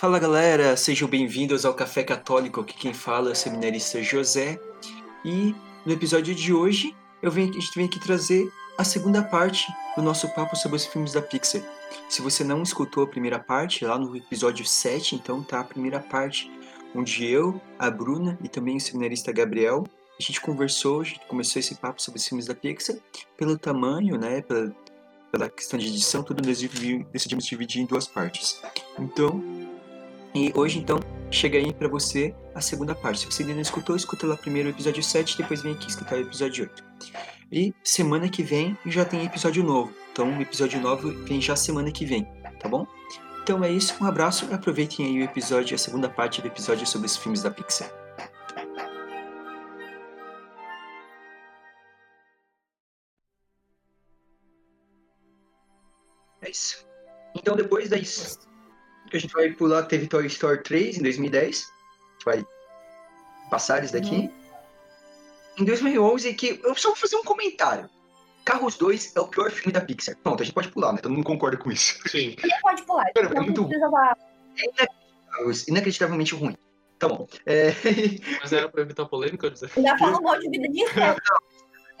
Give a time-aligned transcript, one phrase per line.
[0.00, 4.58] Fala galera, sejam bem-vindos ao Café Católico, aqui quem fala é o seminarista José.
[5.22, 5.54] E
[5.84, 10.02] no episódio de hoje, eu venho, a gente vem aqui trazer a segunda parte do
[10.02, 11.60] nosso papo sobre os filmes da Pixar.
[12.08, 16.00] Se você não escutou a primeira parte, lá no episódio 7, então tá a primeira
[16.00, 16.50] parte,
[16.94, 19.84] onde eu, a Bruna e também o seminarista Gabriel,
[20.18, 22.96] a gente conversou, a gente começou esse papo sobre os filmes da Pixar,
[23.36, 24.74] pelo tamanho, né, pela,
[25.30, 26.58] pela questão de edição, tudo nós
[27.12, 28.62] decidimos dividir em duas partes.
[28.98, 29.44] Então,
[30.34, 33.20] e hoje, então, chega aí para você a segunda parte.
[33.20, 36.16] Se você ainda não escutou, escuta lá primeiro o episódio 7, depois vem aqui escutar
[36.16, 36.84] o episódio 8.
[37.52, 39.92] E semana que vem já tem episódio novo.
[40.12, 42.24] Então, o episódio novo vem já semana que vem,
[42.60, 42.86] tá bom?
[43.42, 46.86] Então é isso, um abraço e aproveitem aí o episódio, a segunda parte do episódio
[46.86, 47.90] sobre os filmes da Pixar.
[56.42, 56.86] É isso.
[57.34, 58.38] Então depois das
[59.16, 61.40] a gente vai pular, teve Toy Story 3 em 2010.
[61.40, 62.46] A gente vai
[63.50, 64.14] passar isso daqui.
[64.16, 64.32] Uhum.
[65.58, 67.88] Em 2011, que eu só vou fazer um comentário.
[68.44, 70.16] Carros 2 é o pior filme da Pixar.
[70.22, 70.98] Pronto, a gente pode pular, né?
[71.02, 72.00] Todo mundo concorda com isso.
[72.08, 72.30] Sim.
[72.30, 73.06] Gente pode pular.
[73.12, 73.68] Pera, é muito...
[74.58, 76.56] É inacreditavelmente ruim.
[76.98, 77.26] Tá bom.
[77.44, 77.72] É...
[78.40, 79.50] Mas era pra evitar polêmica?
[79.50, 79.70] Dizer.
[79.76, 81.20] Ainda fala mal de vida de inferno.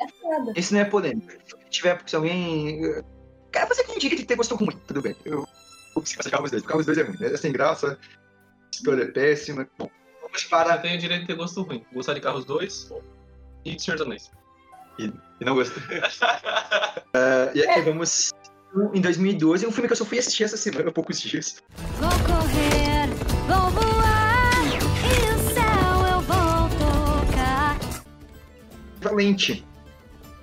[0.00, 0.52] É foda.
[0.56, 1.38] Isso não é polêmica.
[1.44, 2.80] Se tiver, se alguém...
[3.52, 5.14] Cara, você que indica que ter gosto ruim, tudo bem.
[5.24, 5.46] Eu
[5.96, 6.62] Ups, Carros 2.
[6.64, 7.32] Carros 2 é ruim, né?
[7.32, 7.98] É sem graça,
[8.72, 9.68] história é péssima.
[9.78, 9.90] Bom,
[10.22, 10.76] vamos para.
[10.76, 11.84] Você tem o direito de ter gosto ruim.
[11.92, 12.92] Gostar de Carros 2
[13.64, 14.30] e de Senhor dos Anéis.
[14.98, 15.82] E, e não gostei.
[15.82, 18.30] uh, e aqui vamos.
[18.94, 21.60] Em 2012, um filme que eu só fui assistir essa semana, há poucos dias.
[21.98, 23.08] Vou correr,
[23.48, 27.76] vou voar, e o céu eu vou tocar.
[29.00, 29.66] Valente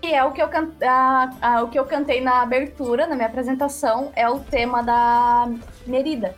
[0.08, 0.72] que é o que eu, can...
[0.82, 5.52] a, a, o que eu cantei na abertura, na minha apresentação, é o tema da
[5.86, 6.34] Merida.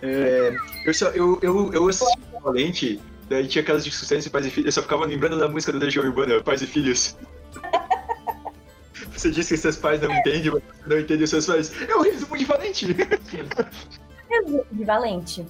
[0.00, 0.56] É,
[0.86, 4.50] eu, só, eu, eu, eu assisti o Valente, daí tinha aquelas discussões de pais e
[4.50, 7.18] filhos, eu só ficava lembrando da música do Legião Urbana, Pais e Filhos.
[9.12, 11.70] Você disse que seus pais não entendem, mas não entende os seus pais.
[11.86, 12.86] É o resumo de Valente!
[14.30, 15.46] Resumo de Valente.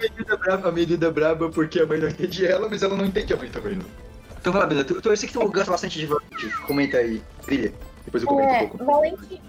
[0.00, 3.04] A medida braba, a medida braba porque a mãe não entende ela, mas ela não
[3.04, 4.11] entende a mãe também, não.
[4.42, 6.50] Então vai lá, Bela, tu, eu sei que tu gosta bastante de Valente.
[6.66, 7.72] Comenta aí, brilha.
[8.04, 8.84] Depois eu comento é, um pouco.
[8.84, 9.40] Valente,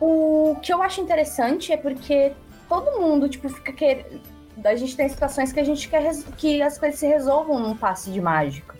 [0.00, 2.32] o que eu acho interessante é porque
[2.68, 4.20] todo mundo, tipo, fica querendo.
[4.64, 8.10] A gente tem situações que a gente quer que as coisas se resolvam num passe
[8.10, 8.74] de mágica.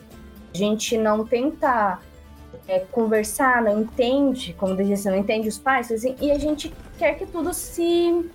[0.53, 2.01] A gente não tenta
[2.67, 6.75] é, conversar, não entende, como eu disse, não entende os pais, assim, e a gente
[6.99, 8.29] quer que tudo se,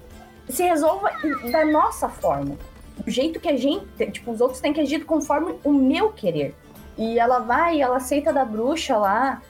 [0.48, 1.12] se resolva
[1.52, 2.56] da nossa forma.
[2.98, 6.56] Do jeito que a gente, tipo, os outros têm que agir conforme o meu querer.
[6.98, 9.42] E ela vai ela aceita da bruxa lá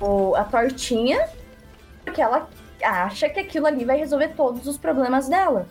[0.00, 1.28] o, a tortinha,
[2.04, 2.48] porque ela
[2.82, 5.66] acha que aquilo ali vai resolver todos os problemas dela.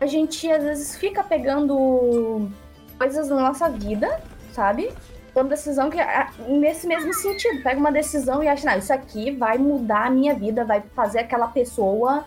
[0.00, 2.50] A gente às vezes fica pegando
[2.98, 4.20] coisas na nossa vida,
[4.52, 4.92] sabe?
[5.34, 5.98] Uma decisão que
[6.46, 10.34] nesse mesmo sentido, pega uma decisão e acha, não, isso aqui vai mudar a minha
[10.34, 12.24] vida, vai fazer aquela pessoa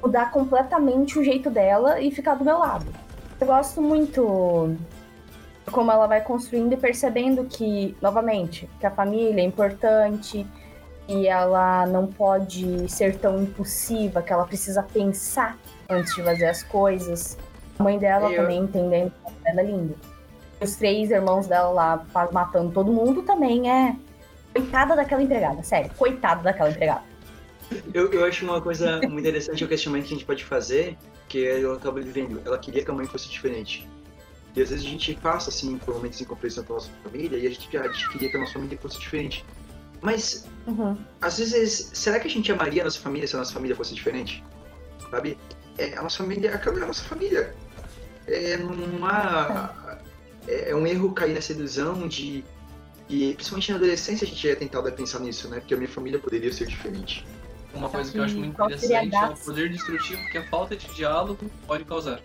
[0.00, 2.86] mudar completamente o jeito dela e ficar do meu lado.
[3.40, 4.76] Eu gosto muito
[5.70, 10.46] como ela vai construindo e percebendo que, novamente, que a família é importante
[11.08, 15.58] e ela não pode ser tão impulsiva, que ela precisa pensar
[15.88, 17.38] antes de fazer as coisas.
[17.78, 18.42] A mãe dela Eu...
[18.42, 19.94] também entendendo que ela é linda.
[20.60, 23.96] Os três irmãos dela lá matando todo mundo também é.
[24.52, 27.04] Coitada daquela empregada, sério, coitada daquela empregada.
[27.94, 30.96] Eu, eu acho uma coisa muito interessante o questionamento que a gente pode fazer,
[31.28, 32.40] que eu acabo vivendo.
[32.44, 33.86] Ela queria que a mãe fosse diferente.
[34.58, 37.38] E às vezes a gente passa, assim, por momentos de incompreensão com a nossa família
[37.38, 39.44] e a gente, a gente queria que a nossa família fosse diferente.
[40.02, 40.96] Mas, uhum.
[41.20, 43.94] às vezes, será que a gente amaria a nossa família se a nossa família fosse
[43.94, 44.42] diferente?
[45.12, 45.38] Sabe?
[45.78, 47.54] É, a nossa família, aquela é a nossa família.
[48.26, 50.00] É, não há.
[50.48, 52.44] É, é um erro cair nessa ilusão de.
[53.08, 55.60] E principalmente na adolescência a gente ia tentar pensar nisso, né?
[55.60, 57.24] Porque a minha família poderia ser diferente.
[57.72, 60.92] Uma coisa que eu acho muito interessante é o poder destrutivo que a falta de
[60.94, 62.20] diálogo pode causar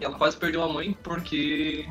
[0.00, 1.88] ela quase perdeu a mãe porque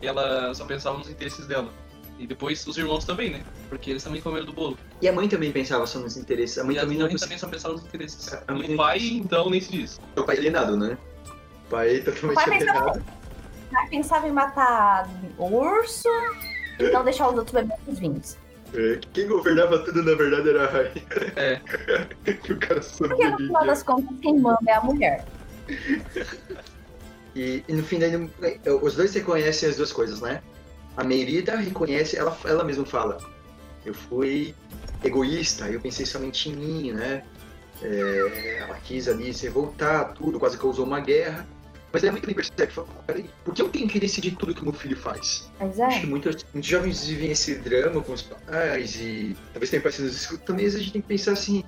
[0.00, 1.70] ela só pensava nos interesses dela.
[2.18, 3.42] E depois os irmãos também, né?
[3.68, 4.78] Porque eles também comeram do bolo.
[5.00, 6.58] E a mãe também pensava só nos interesses.
[6.58, 7.08] A mãe e também, não...
[7.08, 8.32] também só pensava nos interesses.
[8.46, 8.74] A mãe...
[8.74, 10.00] O pai, então, nem se diz.
[10.16, 10.96] O pai alienado, né?
[11.66, 12.92] O pai totalmente o pai alienado.
[12.92, 12.98] Pensava...
[13.00, 16.08] O pai pensava em matar urso
[16.78, 18.36] e não deixar os outros beber os vinhos.
[18.74, 21.04] É, quem governava tudo, na verdade, era a rainha.
[21.36, 21.60] É.
[22.34, 25.24] que o cara Porque no final das contas, quem manda é a mulher.
[27.34, 28.28] E, e no fim, daí,
[28.82, 30.42] os dois reconhecem as duas coisas, né?
[30.96, 33.18] A Merida reconhece, ela, ela mesma fala:
[33.84, 34.54] Eu fui
[35.02, 37.24] egoísta, eu pensei somente em mim, né?
[37.80, 41.46] É, ela quis ali se revoltar, tudo, quase causou uma guerra.
[41.92, 44.72] Mas é muito percebe, fala, peraí, por que eu tenho que decidir tudo que meu
[44.72, 45.50] filho faz?
[45.60, 45.82] É.
[45.82, 50.38] Acho que muitos, muitos jovens vivem esse drama com os pais e talvez tenham parecido
[50.38, 51.62] Também a gente tem que pensar assim,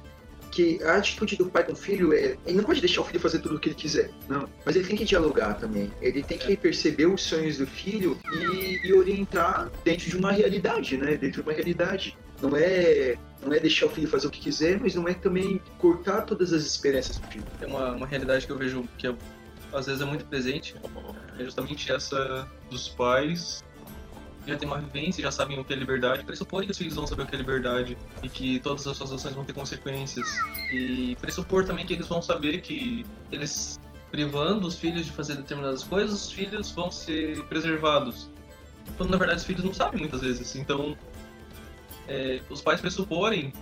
[0.55, 2.37] que a atitude do pai com o filho é.
[2.47, 4.49] Ele não pode deixar o filho fazer tudo o que ele quiser, não.
[4.65, 5.91] Mas ele tem que dialogar também.
[6.01, 10.97] Ele tem que perceber os sonhos do filho e, e orientar dentro de uma realidade,
[10.97, 11.17] né?
[11.17, 12.17] Dentro de uma realidade.
[12.41, 15.61] Não é, não é deixar o filho fazer o que quiser, mas não é também
[15.79, 17.45] cortar todas as esperanças do filho.
[17.61, 19.15] É uma, uma realidade que eu vejo que é,
[19.73, 20.77] às vezes é muito presente.
[21.39, 23.65] É justamente essa dos pais
[24.47, 27.07] já tem uma vivência, já sabem o que é liberdade, pressupor que os filhos vão
[27.07, 30.29] saber o que é liberdade e que todas as suas ações vão ter consequências.
[30.73, 33.81] E pressupor também que eles vão saber que eles
[34.11, 38.31] privando os filhos de fazer determinadas coisas, os filhos vão ser preservados.
[38.97, 40.55] Quando na verdade os filhos não sabem muitas vezes.
[40.55, 40.97] Então,
[42.07, 43.53] é, os pais pressuporem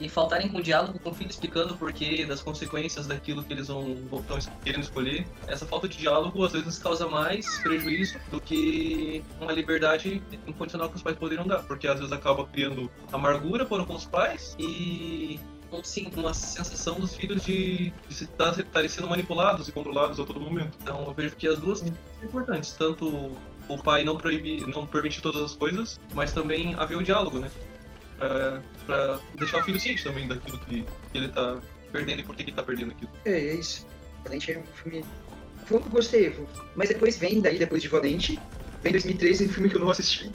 [0.00, 3.68] e faltarem com diálogo com o filho explicando o porquê das consequências daquilo que eles
[3.68, 5.26] vão estão querendo escolher.
[5.46, 10.96] Essa falta de diálogo às vezes causa mais prejuízo do que uma liberdade incondicional que
[10.96, 15.40] os pais poderiam dar, porque às vezes acaba criando amargura para com os pais e
[15.82, 20.76] sim, uma sensação dos filhos de, de estarem sendo manipulados e controlados a todo momento.
[20.82, 21.88] Então eu vejo que as duas são
[22.22, 23.30] importantes, tanto
[23.68, 27.50] o pai não proibir, não permitir todas as coisas, mas também haver o diálogo, né?
[28.18, 30.82] Pra, pra deixar o filho ciente também daquilo que,
[31.12, 31.60] que ele tá
[31.92, 33.10] perdendo e por que ele tá perdendo aquilo.
[33.24, 33.86] É, é isso.
[34.24, 35.04] Valente é um filme.
[35.64, 38.38] Foi um que eu gostei, mas depois vem daí, depois de Valente,
[38.82, 40.30] vem 2013 um filme que eu não assisti.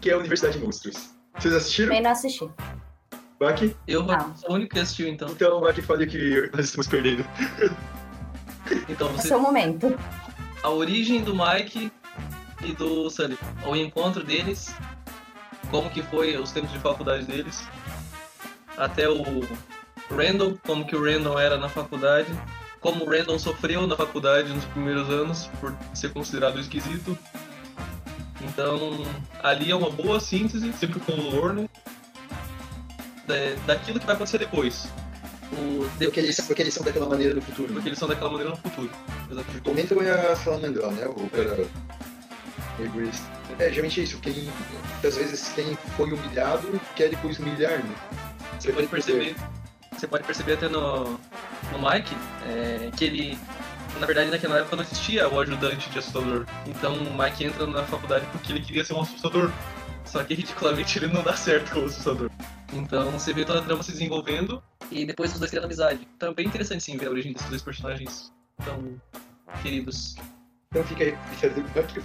[0.00, 1.14] Que é a Universidade de Monstros.
[1.38, 1.88] Vocês assistiram?
[1.88, 2.50] Também não assisti.
[3.38, 3.76] Baki?
[3.86, 4.36] Eu não.
[4.36, 5.28] sou o único que assistiu, então.
[5.30, 7.24] Então, Baki, fale que nós estamos perdendo.
[8.94, 9.26] Então você.
[9.26, 9.98] Esse é o momento.
[10.62, 11.92] A origem do Mike
[12.64, 13.36] e do Sully.
[13.66, 14.74] O encontro deles.
[15.70, 17.66] Como que foi os tempos de faculdade deles.
[18.78, 19.22] Até o
[20.10, 22.28] Randall, como que o Randall era na faculdade.
[22.80, 27.18] Como o Randall sofreu na faculdade nos primeiros anos por ser considerado esquisito.
[28.42, 29.04] Então,
[29.42, 31.68] ali é uma boa síntese, sempre com o Lorne,
[33.66, 34.86] daquilo que vai acontecer depois.
[35.54, 37.72] O, porque, eles, porque eles são daquela maneira no futuro.
[37.72, 38.90] Porque eles são daquela maneira no futuro.
[39.30, 39.60] Exatamente.
[39.62, 41.06] Comenta a Salamandra, né?
[41.06, 41.66] O cara.
[43.58, 44.18] É, geralmente é isso.
[44.18, 47.94] Quem, muitas vezes quem foi humilhado quer depois humilhar, né?
[48.58, 49.36] Você pode perceber.
[49.92, 52.16] Você pode perceber até no, no Mike
[52.48, 53.38] é, que ele.
[54.00, 56.46] Na verdade, naquela época não existia o ajudante de assustador.
[56.66, 59.52] Então o Mike entra na faculdade porque ele queria ser um assustador.
[60.04, 62.30] Só que ridiculamente ele não dá certo como assustador.
[62.74, 66.06] Então você vê toda a trama se desenvolvendo e depois os dois criando amizade.
[66.16, 68.32] Então é bem interessante sim ver a origem desses dois personagens
[68.64, 69.00] tão
[69.62, 70.16] queridos.
[70.70, 72.00] Então fica aí, aqui.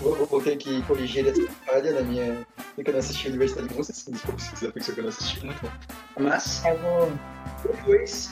[0.00, 2.46] Vou, vou, ter que corrigir essa falha na minha.
[2.74, 5.02] Porque eu não assisti a Universidade de Monstros, dos poucos filmes da Pixar que eu
[5.04, 5.44] não assisti.
[5.44, 5.70] Muito bom.
[6.18, 6.64] Mas.
[6.64, 7.12] Eu vou.
[7.62, 8.30] Depois.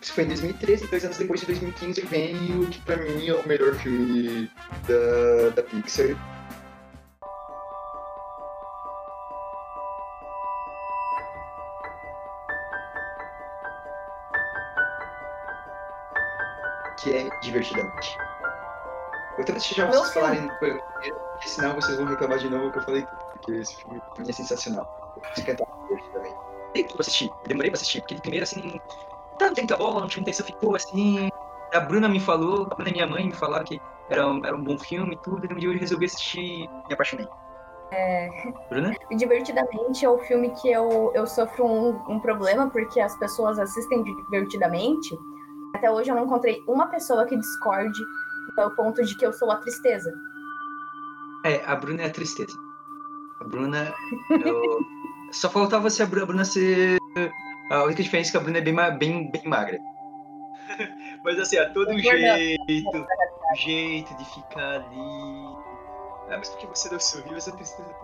[0.00, 3.34] Isso foi em 2013, dois anos depois de 2015, vem o que pra mim é
[3.34, 4.50] o melhor filme
[4.86, 6.16] da, da Pixar,
[17.02, 18.18] que é divertidamente.
[19.38, 23.06] Eu tento deixar vocês falarem porque senão vocês vão reclamar de novo que eu falei
[23.32, 25.12] porque esse filme é sensacional.
[25.16, 25.66] Eu preciso cantar
[26.12, 26.34] também.
[26.74, 28.80] Tem pra assistir, demorei pra assistir, porque primeiro assim,
[29.38, 31.30] tá, não tem muita bola, não tinha muita ficou assim.
[31.72, 33.80] A Bruna me falou, a Bruna e minha mãe me falaram que
[34.10, 36.68] era um, era um bom filme e tudo, e um dia eu resolvi assistir e
[36.68, 37.28] me apaixonei.
[37.90, 38.28] É...
[38.68, 38.94] Bruna?
[39.16, 44.02] Divertidamente é o filme que eu, eu sofro um, um problema, porque as pessoas assistem
[44.02, 45.16] divertidamente
[45.74, 48.00] até hoje eu não encontrei uma pessoa que discorde
[48.56, 50.12] ao ponto de que eu sou a tristeza.
[51.44, 52.56] É, a Bruna é a tristeza.
[53.40, 53.94] A Bruna.
[54.44, 54.80] Eu...
[55.30, 56.98] Só faltava se a Bruna ser.
[57.70, 59.78] A única diferença é que a Bruna é bem, bem, bem magra.
[61.22, 63.06] Mas assim, a todo jeito.
[63.52, 65.58] O jeito de ficar ali.
[66.30, 67.34] Ah, mas por que você não sorriu?
[67.34, 67.88] Essa tristeza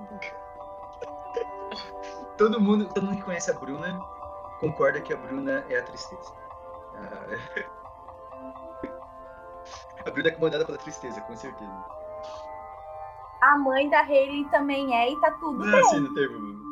[2.38, 4.00] todo mundo, todo mundo que conhece a Bruna
[4.60, 6.32] concorda que a Bruna é a tristeza.
[10.06, 11.84] A Bruna é comandada pela tristeza, com certeza.
[13.40, 15.84] A mãe da Hayley também é e tá tudo não, bem.
[15.84, 16.64] Sim, não tem problema.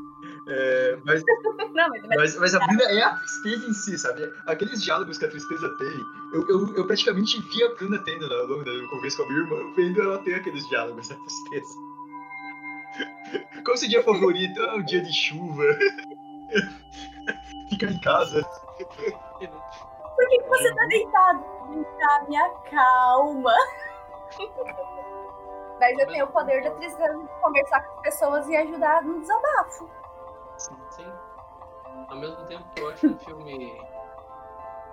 [0.49, 1.23] É, mas,
[1.73, 4.33] não, mas, mas, mas, a Bruna é a tristeza em si, sabe?
[4.47, 8.43] Aqueles diálogos que a tristeza tem, eu, eu, eu praticamente vi a Bruna tendo na
[8.43, 11.75] longa da conversa com a minha irmã, vendo ela ter aqueles diálogos da tristeza.
[13.65, 14.61] Qual o seu dia favorito?
[14.63, 15.65] Ah, o dia de chuva.
[17.71, 18.45] Ficar em casa.
[20.23, 21.45] Por que, que você tá deitado?
[21.99, 23.55] Tá, minha calma.
[25.81, 29.19] Mas eu tenho o poder da tristeza de conversar com as pessoas e ajudar no
[29.19, 29.91] desabafo.
[30.59, 31.13] Sim, sim.
[32.09, 33.85] Ao mesmo tempo que eu acho um filme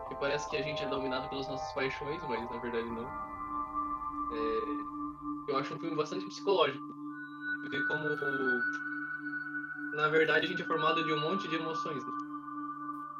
[0.07, 3.07] que parece que a gente é dominado pelas nossas paixões, mas na verdade não.
[4.33, 5.51] É...
[5.51, 6.87] Eu acho um filme bastante psicológico.
[7.69, 8.09] Ver como,
[9.93, 12.03] na verdade, a gente é formado de um monte de emoções.
[12.03, 12.11] Né?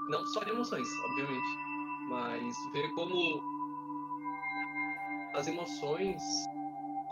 [0.09, 1.68] Não só de emoções, obviamente,
[2.09, 3.43] mas ver como
[5.35, 6.21] as emoções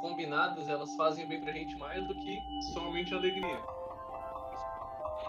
[0.01, 2.39] combinadas elas fazem bem pra gente mais do que
[2.73, 3.63] somente alegria.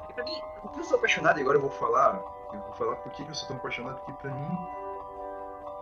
[0.09, 0.41] E pra mim,
[0.77, 2.15] eu sou apaixonado e agora eu vou falar,
[2.53, 4.59] eu vou falar por que eu sou tão apaixonado, porque pra mim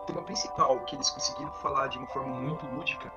[0.01, 3.11] o tema principal que eles conseguiram falar de uma forma muito lúdica,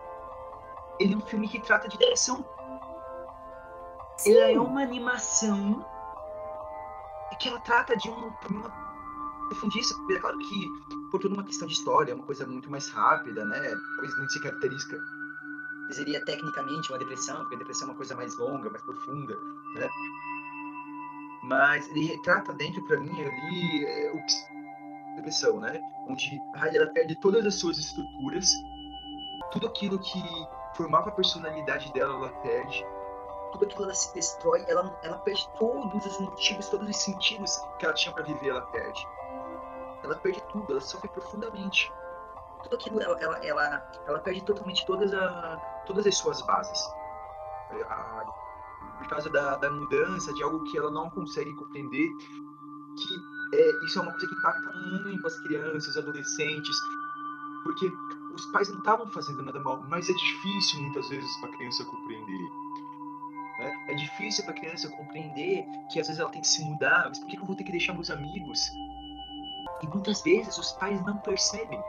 [1.01, 2.45] ele é um filme que trata de direção.
[4.17, 4.31] Sim.
[4.31, 5.85] Ele é uma animação
[7.41, 8.90] que ela trata de um problema
[9.51, 10.11] profundíssimo.
[10.13, 10.69] É claro que,
[11.11, 13.61] por toda uma questão de história, é uma coisa muito mais rápida, né?
[13.97, 15.01] Talvez não se caracteriza
[15.93, 19.35] seria tecnicamente uma depressão, porque a depressão é uma coisa mais longa, mais profunda,
[19.75, 19.89] né?
[21.43, 25.81] Mas ele retrata dentro para mim ali é, o depressão, né?
[26.09, 28.53] Onde a ela perde todas as suas estruturas,
[29.51, 30.23] tudo aquilo que
[30.77, 32.85] formava a personalidade dela, ela perde.
[33.53, 37.85] Tudo aquilo ela se destrói, ela, ela perde todos os motivos, todos os sentidos que
[37.85, 39.07] ela tinha para viver, ela perde.
[40.11, 41.93] Ela perde tudo, ela sofre profundamente
[42.63, 46.79] tudo aquilo ela, ela, ela, ela perde totalmente todas, a, todas as suas bases.
[47.89, 48.25] A,
[48.99, 52.11] por causa da, da mudança, de algo que ela não consegue compreender,
[52.97, 56.77] que é, isso é uma coisa que impacta muito as crianças, adolescentes,
[57.65, 57.91] porque
[58.35, 61.85] os pais não estavam fazendo nada mal, mas é difícil muitas vezes para a criança
[61.85, 62.51] compreender.
[63.59, 63.87] Né?
[63.89, 67.19] É difícil para a criança compreender que às vezes ela tem que se mudar, mas
[67.19, 68.61] por que eu vou ter que deixar meus amigos?
[69.83, 71.83] E muitas vezes os pais não percebem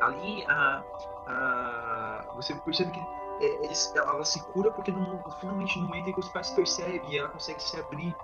[0.00, 0.82] ali a,
[1.26, 3.00] a, você percebe que
[3.44, 7.18] é, ela se cura porque no, finalmente no momento em que os pais percebem e
[7.18, 8.14] ela consegue se abrir.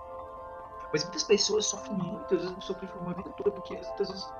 [0.92, 4.30] Mas muitas pessoas sofrem muito, às vezes sofrem por uma vida toda, porque às vezes.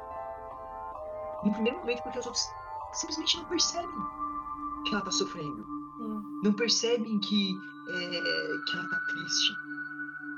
[1.45, 2.51] No primeiro momento, porque os outros
[2.93, 3.89] simplesmente não percebem
[4.85, 5.67] que ela está sofrendo.
[6.43, 7.55] Não percebem que,
[7.89, 8.21] é,
[8.67, 9.53] que ela está triste.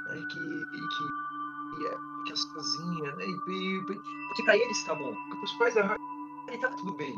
[0.07, 0.27] Né?
[0.31, 3.15] Que, que, que, é, que ela sozinha.
[3.17, 3.25] Né?
[3.25, 3.81] E,
[4.29, 5.15] porque para eles está bom.
[5.29, 7.15] Porque os pais e tá tudo bem.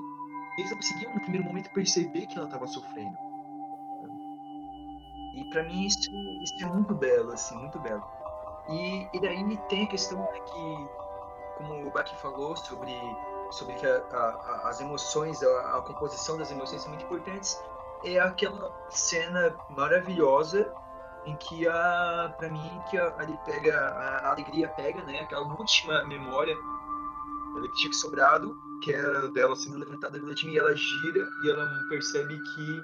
[0.58, 3.16] Eles não conseguiam no primeiro momento perceber que ela estava sofrendo.
[5.34, 6.10] E para mim isso,
[6.42, 8.02] isso, é muito belo, assim, muito belo.
[8.68, 10.88] E, e daí tem a questão né, que,
[11.56, 12.94] como o Baki falou, sobre,
[13.50, 17.58] sobre que a, a, as emoções, a, a, composição das emoções são muito importantes,
[18.04, 20.70] é aquela cena maravilhosa
[21.24, 26.04] em que a, para mim, que a, ele pega, a alegria pega, né, aquela última
[26.04, 26.56] memória
[27.60, 31.68] que tinha sobrado, que era dela sendo levantada pela time, e ela gira e ela
[31.88, 32.82] percebe que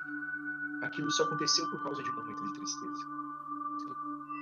[0.82, 3.06] aquilo só aconteceu por causa de um momento de tristeza.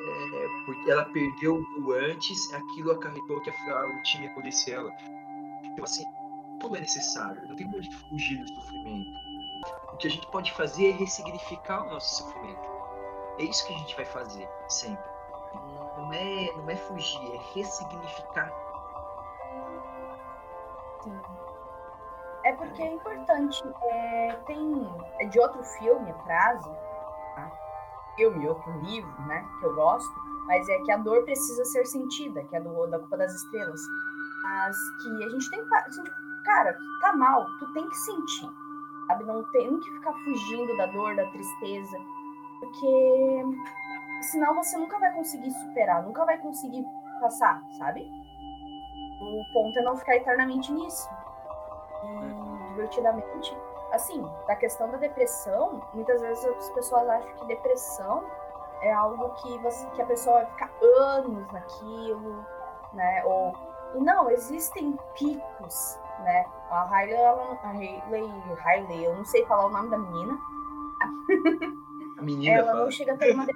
[0.08, 4.90] É, porque ela perdeu o antes, aquilo acarretou que a, o time acolhesse ela.
[5.64, 6.04] Então, assim,
[6.60, 9.10] tudo é necessário, não tem como a gente fugir do sofrimento.
[9.92, 12.75] O que a gente pode fazer é ressignificar o nosso sofrimento.
[13.38, 15.04] É isso que a gente vai fazer sempre.
[15.96, 18.52] Não é, não é fugir, é ressignificar.
[21.02, 21.20] Sim.
[22.44, 23.62] É porque é importante.
[23.82, 26.70] É, tem é de outro filme, frase,
[27.34, 27.50] tá?
[28.14, 29.44] filme, outro livro, né?
[29.58, 30.14] Que eu gosto,
[30.46, 33.80] mas é que a dor precisa ser sentida, que é do, da Culpa das Estrelas.
[34.42, 36.44] Mas que a gente tem que.
[36.44, 38.48] Cara, tá mal, tu tem que sentir.
[39.08, 39.24] Sabe?
[39.24, 41.98] Não tem que ficar fugindo da dor, da tristeza.
[42.60, 43.44] Porque
[44.22, 46.84] senão você nunca vai conseguir superar, nunca vai conseguir
[47.20, 48.10] passar, sabe?
[49.20, 51.08] O ponto é não ficar eternamente nisso
[52.76, 53.56] divertidamente.
[53.92, 58.24] Assim, da questão da depressão, muitas vezes as pessoas acham que depressão
[58.82, 62.44] é algo que, você, que a pessoa vai ficar anos naquilo,
[62.92, 63.24] né?
[63.24, 63.54] Ou,
[63.94, 66.44] e não, existem picos, né?
[66.70, 68.32] A Hailey, a Hailey,
[68.64, 70.38] Hailey, eu não sei falar o nome da menina.
[72.18, 72.84] A menina ela fala.
[72.84, 73.46] não chega a ter uma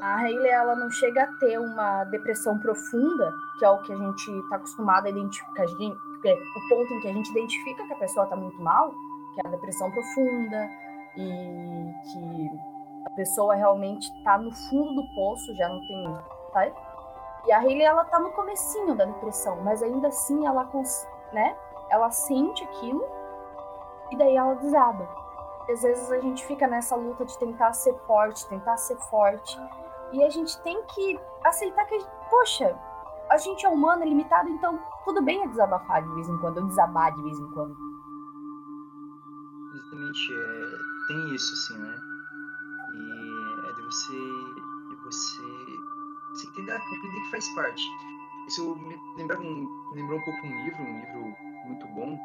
[0.00, 3.96] a Hailey ela não chega a ter uma depressão profunda, que é o que a
[3.96, 7.98] gente está acostumado a identificar, porque o ponto em que a gente identifica que a
[7.98, 8.90] pessoa está muito mal,
[9.34, 10.70] que é a depressão profunda,
[11.16, 12.50] e que
[13.04, 16.16] a pessoa realmente está no fundo do poço, já não tem.
[16.52, 16.74] Sabe?
[17.46, 20.68] E a Hayley, ela tá no comecinho da depressão, mas ainda assim ela,
[21.32, 21.56] né,
[21.90, 23.04] ela sente aquilo
[24.10, 25.08] e daí ela desaba.
[25.70, 29.58] Às vezes a gente fica nessa luta de tentar ser forte, tentar ser forte.
[30.12, 31.98] E a gente tem que aceitar que,
[32.30, 32.74] poxa,
[33.30, 36.58] a gente é humano, é limitado, então tudo bem é desabafar de vez em quando,
[36.58, 37.76] ou desabar de vez em quando.
[39.74, 40.34] Exatamente.
[40.34, 41.94] É, tem isso, assim, né?
[42.94, 44.12] E é de você,
[44.88, 45.42] de você,
[46.30, 47.82] você entender, compreender que faz parte.
[48.48, 52.18] Isso me um, lembrou um pouco um livro, um livro muito bom,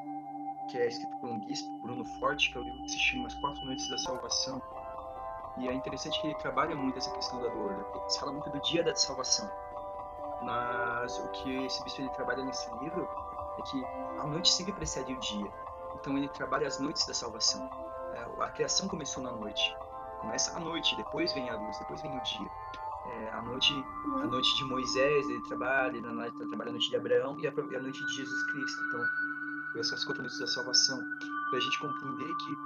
[0.69, 3.27] que é escrito por um bispo, Bruno Forte, que é o livro que se chama
[3.27, 4.61] As Quatro Noites da Salvação.
[5.57, 7.71] E é interessante que ele trabalha muito essa questão da dor.
[7.71, 7.85] Né?
[8.07, 9.49] Se fala muito do dia da salvação.
[10.41, 13.07] Mas o que esse bispo ele trabalha nesse livro
[13.57, 13.85] é que
[14.19, 15.51] a noite sempre precede o dia.
[15.95, 17.69] Então ele trabalha as noites da salvação.
[18.13, 19.75] É, a criação começou na noite.
[20.19, 22.49] Começa à noite, depois vem a luz, depois vem o dia.
[23.05, 23.73] É, a noite
[24.21, 27.81] a noite de Moisés ele trabalha, ele trabalha a noite de Abraão e a, a
[27.81, 28.81] noite de Jesus Cristo.
[28.87, 29.01] Então
[29.79, 30.99] essas noites da salvação,
[31.49, 32.57] para a gente compreender que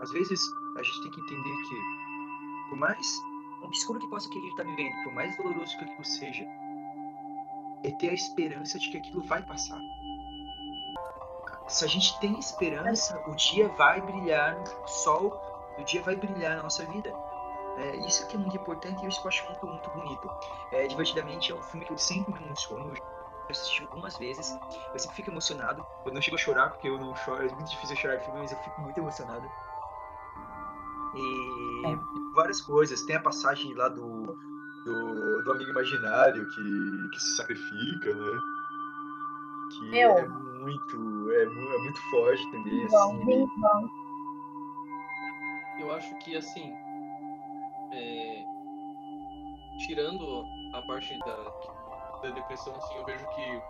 [0.00, 0.40] às vezes
[0.76, 3.20] a gente tem que entender que por mais
[3.62, 6.44] obscuro que possa que a gente está vivendo, por mais doloroso que aquilo seja,
[7.84, 9.80] é ter a esperança de que aquilo vai passar.
[11.68, 15.30] Se a gente tem esperança, o dia vai brilhar, o sol
[15.76, 17.12] do dia vai brilhar na nossa vida.
[17.76, 20.30] É, isso que é muito importante e isso que eu acho muito, muito bonito.
[20.72, 22.92] É, Divertidamente é um filme que eu sempre me emociono.
[23.50, 24.58] Assisti algumas vezes,
[24.92, 25.84] eu sempre fico emocionado.
[26.04, 28.52] Eu não chego a chorar porque eu não choro, é muito difícil chorar filme, mas
[28.52, 29.48] eu fico muito emocionado.
[31.14, 31.98] E é.
[32.34, 33.02] várias coisas.
[33.02, 34.36] Tem a passagem lá do,
[34.84, 38.40] do, do amigo imaginário que, que se sacrifica, né?
[39.72, 40.18] Que Meu.
[40.18, 42.86] é muito, é, é muito forte também.
[42.88, 43.24] Bom, assim.
[43.24, 43.88] bem bom.
[45.80, 46.72] Eu acho que assim.
[47.92, 48.44] É,
[49.86, 51.50] tirando a parte da,
[52.20, 53.62] da depressão, assim, eu vejo que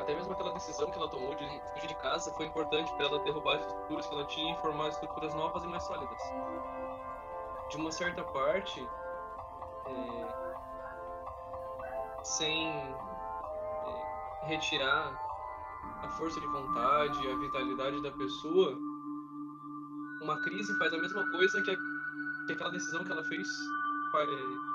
[0.00, 3.18] até mesmo aquela decisão que ela tomou de fugir de casa foi importante para ela
[3.20, 6.22] derrubar as estruturas que ela tinha e formar estruturas novas e mais sólidas.
[7.68, 8.88] De uma certa parte,
[9.86, 10.50] é,
[12.24, 15.12] sem é, retirar
[16.02, 18.76] a força de vontade, a vitalidade da pessoa,
[20.22, 21.76] uma crise faz a mesma coisa que, a,
[22.46, 23.46] que aquela decisão que ela fez,
[24.14, 24.69] é,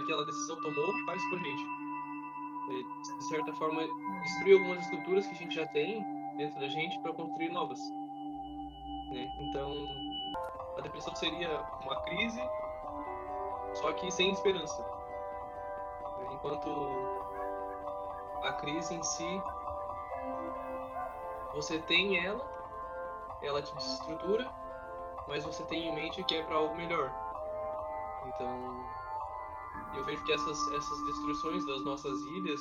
[0.00, 1.86] daquela decisão tomou, faz por gente
[2.66, 3.82] de certa forma,
[4.22, 6.04] destruir algumas estruturas que a gente já tem
[6.36, 7.78] dentro da gente para construir novas.
[9.10, 9.32] Né?
[9.40, 9.72] Então,
[10.76, 12.40] a depressão seria uma crise,
[13.74, 14.84] só que sem esperança.
[16.32, 16.70] Enquanto
[18.42, 19.42] a crise em si,
[21.54, 22.44] você tem ela,
[23.42, 24.50] ela te desestrutura,
[25.28, 27.12] mas você tem em mente que é para algo melhor.
[28.26, 28.84] Então,
[29.94, 32.60] eu vejo que essas, essas destruições das nossas ilhas,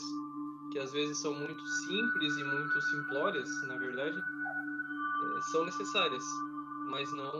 [0.71, 6.23] que às vezes são muito simples e muito simplórias, na verdade, é, são necessárias,
[6.89, 7.31] mas não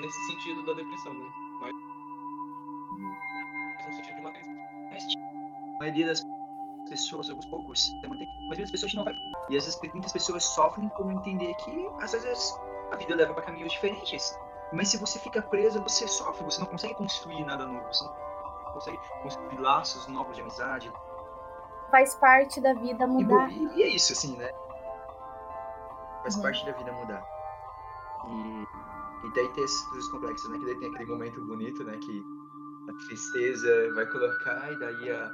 [0.00, 1.32] nesse sentido da depressão, né?
[1.60, 1.74] Mas
[3.86, 4.50] no sentido de uma crise.
[5.76, 6.22] A maioria das
[6.88, 9.14] pessoas, alguns poucos, a maioria das pessoas não vai.
[9.48, 12.54] E às vezes muitas pessoas sofrem por entender que às vezes
[12.92, 14.36] a vida leva para caminhos diferentes.
[14.72, 17.86] Mas se você fica preso, você sofre, você não consegue construir nada novo.
[17.92, 18.29] Você não
[18.72, 20.92] consegue construir laços novos de amizade.
[21.90, 23.50] Faz parte da vida mudar.
[23.50, 24.50] E, e é isso, assim, né?
[26.22, 26.42] Faz uhum.
[26.42, 27.24] parte da vida mudar.
[28.28, 30.58] E, e daí tem esses complexos, né?
[30.58, 31.98] Que daí tem aquele momento bonito, né?
[31.98, 32.24] Que
[32.88, 35.30] a tristeza vai colocar e daí a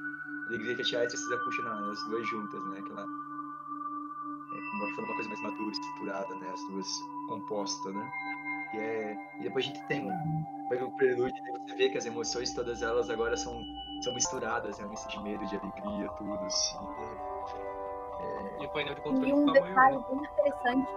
[0.48, 2.78] alegria que a tia precisa puxar as duas juntas, né?
[2.78, 6.50] Aquela, é, como foi uma coisa mais madura, estruturada, né?
[6.52, 6.88] As duas
[7.28, 8.10] compostas, né?
[8.72, 10.44] E, é, e depois a gente tem um,
[10.84, 13.62] um prelúdio, e você vê que as emoções, todas elas agora são,
[14.02, 14.86] são misturadas, né?
[14.86, 16.76] Um de medo, de alegria, tudo, assim.
[16.78, 16.94] Né?
[18.20, 18.62] É...
[18.62, 20.88] E o painel de controle E um detalhe bem interessante.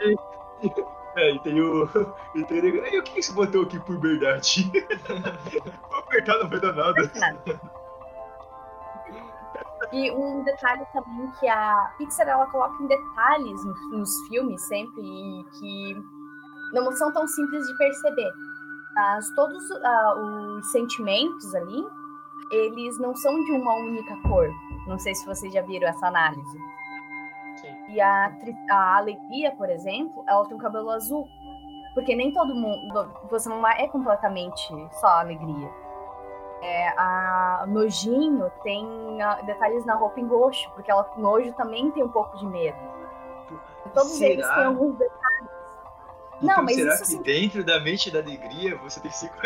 [1.16, 1.88] É, e tem o.
[2.34, 2.86] E tem o.
[2.86, 4.70] E o que você botou aqui por verdade?
[5.88, 7.10] Vou apertar, não vai dar nada.
[9.92, 15.00] E um detalhe também que a Pixar ela coloca em detalhes nos, nos filmes sempre
[15.02, 15.96] e que
[16.72, 18.32] não são tão simples de perceber.
[19.34, 21.86] Todos uh, os sentimentos ali,
[22.50, 24.48] eles não são de uma única cor.
[24.86, 26.58] Não sei se vocês já viram essa análise.
[27.60, 27.92] Sim.
[27.92, 28.32] E a,
[28.70, 31.28] a alegria, por exemplo, ela tem o cabelo azul.
[31.94, 33.10] Porque nem todo mundo.
[33.30, 34.68] Você não é completamente
[35.00, 35.70] só alegria.
[36.62, 42.02] É, a nojinho tem uh, detalhes na roupa em roxo, porque ela nojo também tem
[42.02, 42.78] um pouco de medo.
[43.94, 44.30] Todos Será?
[44.30, 45.15] eles têm alguns detalhes.
[46.42, 47.22] Então, não, mas será que assim...
[47.22, 49.34] dentro da mente da alegria você tem cinco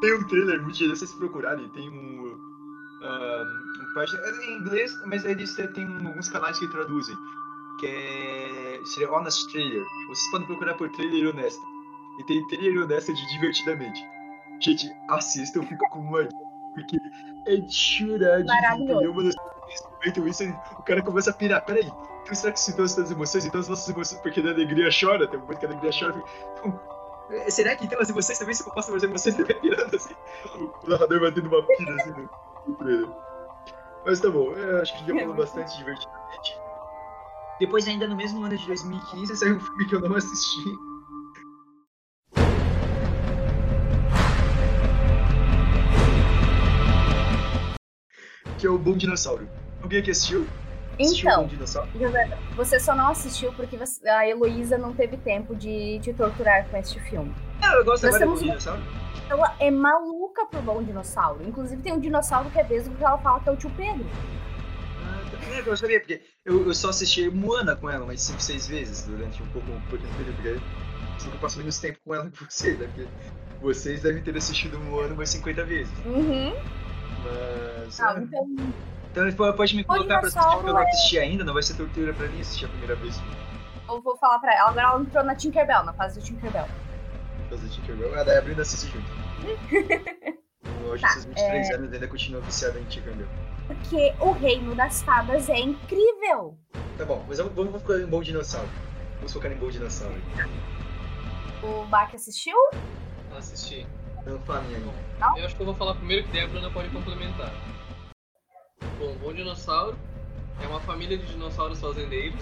[0.00, 2.48] tem um trailer, muito se vocês procurarem, tem um.
[3.00, 3.44] Uh,
[3.80, 7.16] um parte, é em inglês, mas eles têm alguns canais que traduzem.
[7.78, 8.80] Que é.
[8.84, 9.84] Seria Honest Trailer.
[10.08, 11.62] Vocês podem procurar por trailer honesto.
[12.18, 14.04] E tem trailer honesto de divertidamente.
[14.60, 16.28] Gente, assista, eu fico com uma.
[16.74, 16.98] Porque
[17.46, 18.48] é de chorar de.
[18.48, 19.38] Maravilhoso.
[20.00, 20.44] É momento isso,
[20.78, 21.64] o cara começa a pirar.
[21.64, 21.90] Peraí,
[22.22, 23.44] então será que citou as emoções?
[23.44, 26.22] Então as nossas emoções, porque da alegria chora, tem um momento que a alegria chora.
[26.52, 26.80] Então,
[27.30, 30.14] é, será que então as emoções também se compostam as emoções também pirando assim?
[30.54, 32.30] O narrador vai tendo uma pira assim no,
[32.66, 33.08] no trailer.
[34.06, 36.56] Mas tá bom, eu acho que já falou bastante divertidamente.
[37.58, 40.62] Depois, ainda no mesmo ano de 2015, saiu um filme que eu não assisti.
[48.58, 49.48] Que é o Bom Dinossauro.
[49.82, 50.46] Alguém aqui assistiu?
[51.00, 51.48] assistiu então,
[52.56, 56.76] você só não assistiu porque você, a Heloísa não teve tempo de te torturar com
[56.76, 57.32] este filme.
[57.62, 58.82] Eu gosto agora do Bom Dinossauro.
[59.30, 61.46] Ela é maluca por Bom Dinossauro.
[61.46, 64.04] Inclusive tem um dinossauro que é desde que ela fala que é o tio Pedro.
[65.50, 69.02] É, eu sabia, porque eu, eu só assisti Moana com ela umas 5, 6 vezes
[69.02, 70.60] durante um pouco, um pouquinho período, porque
[71.30, 72.86] que eu passo menos tempo com ela que vocês, né?
[72.86, 73.08] Porque
[73.60, 75.92] vocês devem ter assistido Moana umas 50 vezes.
[76.04, 76.54] Uhum.
[77.24, 78.00] Mas.
[78.00, 78.22] Ah, é.
[78.22, 78.46] então.
[79.26, 82.14] Então pode me colocar pra assistir porque eu não assisti ainda, não vai ser tortura
[82.14, 83.20] pra mim assistir a primeira vez.
[83.88, 86.68] Eu vou falar pra ela, agora ela entrou na Tinkerbell, na fase do Tinkerbell.
[87.42, 88.16] Na fase do Tinkerbell?
[88.16, 89.08] Ah, daí a Brenda assiste junto.
[90.88, 91.74] Hoje, tá, esses 23 é...
[91.74, 93.26] anos, ainda continua viciada em Tinkerbell.
[93.66, 96.56] Porque o reino das fadas é incrível.
[96.96, 98.68] Tá bom, mas vamos, vamos focar em Bom Dinossauro.
[99.16, 100.14] Vamos focar em Bom Dinossauro.
[101.62, 102.56] O Bach assistiu?
[103.36, 103.86] Assisti.
[104.24, 104.80] Não fala minha
[105.18, 105.38] Não?
[105.38, 107.52] Eu acho que eu vou falar primeiro que daí a Bruna pode complementar.
[108.98, 109.96] Bom, Bom Dinossauro
[110.62, 112.40] é uma família de dinossauros fazendeiros.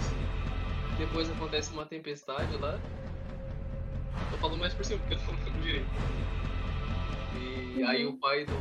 [0.97, 2.79] Depois acontece uma tempestade lá.
[4.31, 5.87] Tô falando mais por cima porque eu não lembro direito.
[7.35, 7.87] E uhum.
[7.87, 8.53] aí o pai do,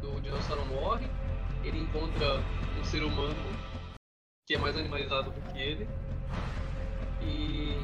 [0.00, 1.06] do dinossauro morre,
[1.64, 2.42] ele encontra
[2.78, 3.36] um ser humano
[4.46, 5.88] que é mais animalizado do que ele.
[7.22, 7.76] E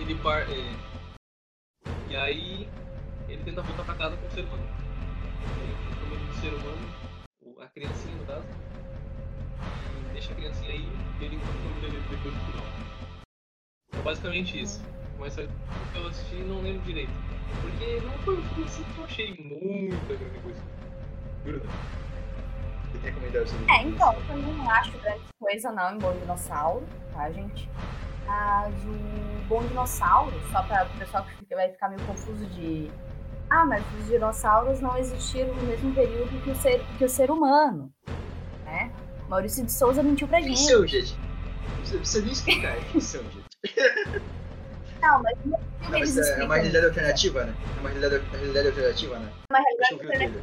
[0.00, 0.42] ele par...
[0.42, 0.88] É,
[2.10, 2.68] e aí
[3.28, 4.64] ele tenta voltar pra casa com o ser humano.
[5.62, 7.07] Ele encontra o ser humano,
[7.68, 8.46] a criancinha no caso,
[10.00, 10.88] e deixa a criancinha aí
[11.20, 12.66] e ele encontra família dele depois do final.
[13.92, 14.82] É basicamente isso.
[15.18, 15.40] Mas o
[15.94, 17.10] eu assisti não lembro direito.
[17.60, 20.60] Porque não foi um filme assim que eu achei muita grande coisa.
[23.46, 27.68] Sobre É, então, eu não acho grande coisa não em Bom Dinossauro, tá, gente?
[28.26, 32.90] Mas o Bom Dinossauro, só para o pessoal que vai ficar meio confuso de.
[33.50, 37.30] Ah, mas os dinossauros não existiram no mesmo período que o ser, que o ser
[37.30, 37.92] humano.
[38.64, 38.92] Né?
[39.28, 40.58] Maurício de Souza mentiu pra gente.
[40.58, 41.16] Ficção, gente.
[41.84, 43.48] Você precisa me explicar, é ficção, gente.
[45.00, 47.54] Não, mas no filme eles é, é uma realidade alternativa, né?
[47.76, 49.32] É uma realidade, realidade alternativa, né?
[49.48, 50.40] Uma realidade alternativa.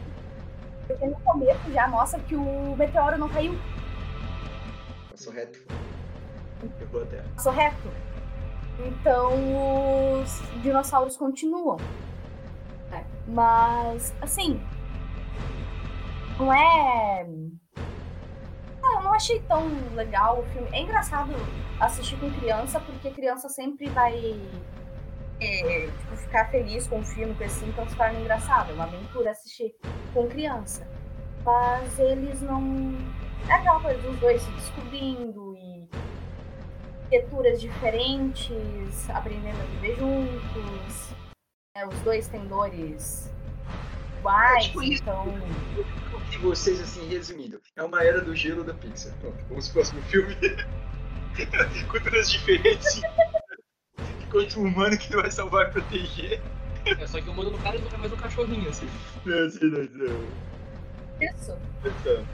[0.87, 3.59] Porque no começo já mostra que o meteoro não caiu.
[5.11, 5.59] Passou reto.
[6.79, 7.25] Pegou a Terra.
[7.35, 7.91] Passou reto.
[8.79, 11.77] Então os dinossauros continuam.
[12.91, 13.03] É.
[13.27, 14.61] Mas, assim.
[16.37, 17.25] Não é.
[18.83, 20.69] Ah, eu não achei tão legal o filme.
[20.71, 21.33] É engraçado
[21.79, 24.39] assistir com criança, porque criança sempre vai
[25.39, 28.71] é, tipo, ficar feliz com o filme, com esse então se torna engraçado.
[28.71, 29.75] É uma aventura assistir
[30.13, 30.87] com criança.
[31.43, 32.95] Mas eles não.
[33.47, 35.87] É aquela coisa dos dois se descobrindo e
[37.03, 41.15] arquiteturas diferentes, aprendendo a viver juntos.
[41.77, 43.29] É, os dois têm dores
[44.19, 45.25] iguais, é, tipo então.
[46.31, 49.13] E vocês, assim, resumindo, é uma era do gelo da Pixar.
[49.19, 50.33] Pronto, vamos pro próximo filme.
[51.91, 53.01] Culturas diferentes.
[54.21, 56.41] Enquanto um humano que vai salvar e proteger.
[56.85, 58.87] É, só que o humano do cara nunca mais um cachorrinho, assim.
[59.27, 60.27] É, sim, não, não.
[61.19, 61.57] Isso.
[61.83, 62.25] Então,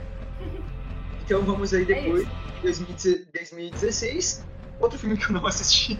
[1.20, 4.46] então vamos aí é depois, em 2016,
[4.78, 5.98] outro filme que eu não assisti.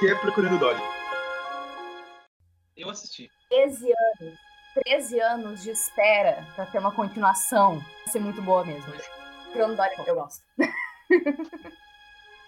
[0.00, 0.80] Que é Procurando Dory.
[2.74, 3.30] Eu assisti.
[3.50, 4.38] 13 anos.
[4.86, 7.80] 13 anos de espera pra ter uma continuação.
[7.80, 8.90] Vai ser muito boa mesmo.
[9.42, 10.42] Procurando Dory, eu gosto.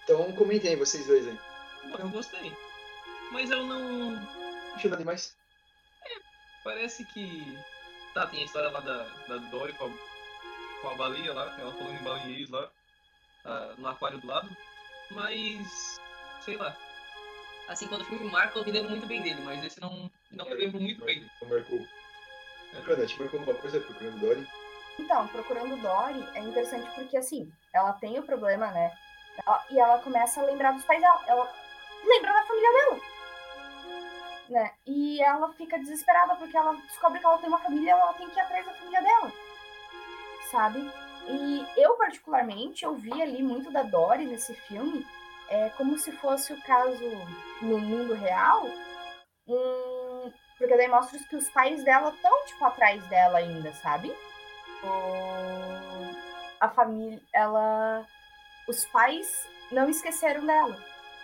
[0.03, 1.39] então comentem aí, vocês dois aí.
[1.99, 2.51] Eu gostei.
[3.31, 4.15] Mas eu não.
[4.73, 5.37] Achei nada demais?
[6.07, 6.09] É,
[6.63, 7.55] parece que.
[8.15, 9.89] Tá, tem a história lá da, da Dory com a,
[10.81, 12.67] com a baleia lá, ela falando em baleias lá,
[13.45, 14.49] uh, no aquário do lado.
[15.11, 16.01] Mas.
[16.41, 16.75] sei lá.
[17.67, 20.45] Assim, quando o filme marca, eu me lembro muito bem dele, mas esse não, não
[20.45, 21.25] me lembro muito bem.
[21.41, 21.79] Não marcou.
[22.73, 22.81] É.
[22.81, 24.47] Cara, te marcou alguma coisa procurando Dory?
[24.99, 28.91] Então, procurando Dory é interessante porque, assim, ela tem o problema, né?
[29.45, 31.21] Ela, e ela começa a lembrar dos pais dela.
[31.25, 31.51] Ela
[32.05, 33.01] lembra da família dela.
[34.49, 34.71] Né?
[34.85, 38.29] E ela fica desesperada porque ela descobre que ela tem uma família e ela tem
[38.29, 39.31] que ir atrás da família dela.
[40.51, 40.91] Sabe?
[41.27, 45.07] E eu, particularmente, eu vi ali muito da Dory nesse filme
[45.49, 47.03] é como se fosse o caso
[47.61, 48.65] no mundo real,
[49.47, 54.13] um, porque daí mostra que os pais dela estão, tipo, atrás dela ainda, sabe?
[56.59, 58.05] A família, ela.
[58.67, 60.77] Os pais não esqueceram dela.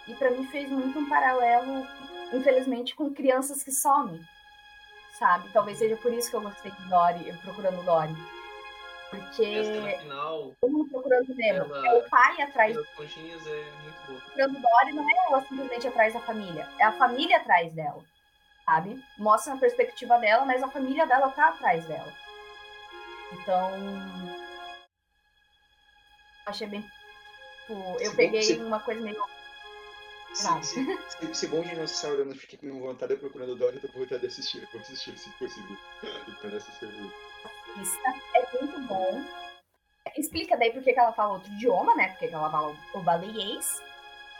[0.07, 1.87] E para mim fez muito um paralelo,
[2.33, 4.19] infelizmente, com crianças que somem,
[5.17, 5.49] sabe?
[5.51, 8.15] Talvez seja por isso que eu gostei de Dory, procurando Dory.
[9.09, 9.99] Porque.
[9.99, 10.53] final.
[10.91, 11.75] procurando Nemo.
[11.75, 11.87] Ela...
[11.87, 12.77] É o pai atrás.
[12.77, 14.19] As conchinhas é muito boa.
[14.21, 16.69] Procurando Dory não é ela simplesmente atrás da família.
[16.79, 18.03] É a família atrás dela.
[18.65, 19.03] Sabe?
[19.17, 22.13] Mostra a perspectiva dela, mas a família dela tá atrás dela.
[23.33, 23.71] Então.
[26.45, 26.81] Achei bem.
[27.61, 29.23] Tipo, eu se peguei bom, uma coisa meio.
[30.33, 33.81] Se, se, se, se bom dinossauro eu não fiquei com vontade de procurando Dory, eu
[33.81, 34.61] tô com vontade de assistir.
[34.61, 35.77] Eu vou assistir se possível.
[36.41, 36.89] Parece ser
[38.35, 39.23] é muito bom.
[40.17, 42.09] Explica daí por que ela fala outro idioma, né?
[42.09, 43.81] Porque ela fala o baleiês.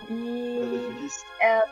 [0.09, 1.07] E
[1.39, 1.63] é,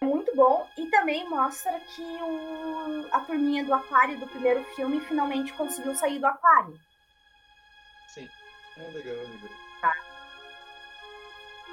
[0.00, 0.68] é muito bom.
[0.76, 6.18] E também mostra que o, a turminha do aquário do primeiro filme finalmente conseguiu sair
[6.18, 6.78] do aquário.
[8.08, 8.28] Sim.
[8.76, 9.50] É legal, é legal.
[9.80, 9.94] Tá.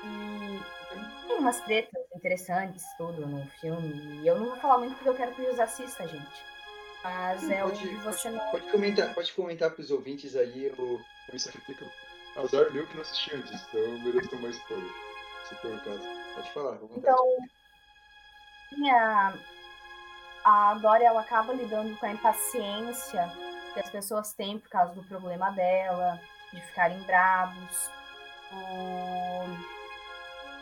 [0.03, 4.21] E tem umas tretas interessantes tudo no filme.
[4.21, 6.54] E eu não vou falar muito porque eu quero que o José assista, gente.
[7.05, 8.51] Mas é pode, onde você pode, não.
[8.51, 11.85] Pode comentar, pode comentar pros ouvintes aí o, como isso fica.
[12.35, 14.89] Azar meu que não assisti antes, então eu mereço tomar spoiler.
[15.47, 16.01] Se for o caso.
[16.33, 17.37] Pode falar, Então.
[18.91, 19.33] A,
[20.43, 23.31] a Dória ela acaba lidando com a impaciência
[23.73, 26.19] que as pessoas têm por causa do problema dela,
[26.51, 27.91] de ficarem bravos.
[28.51, 29.43] O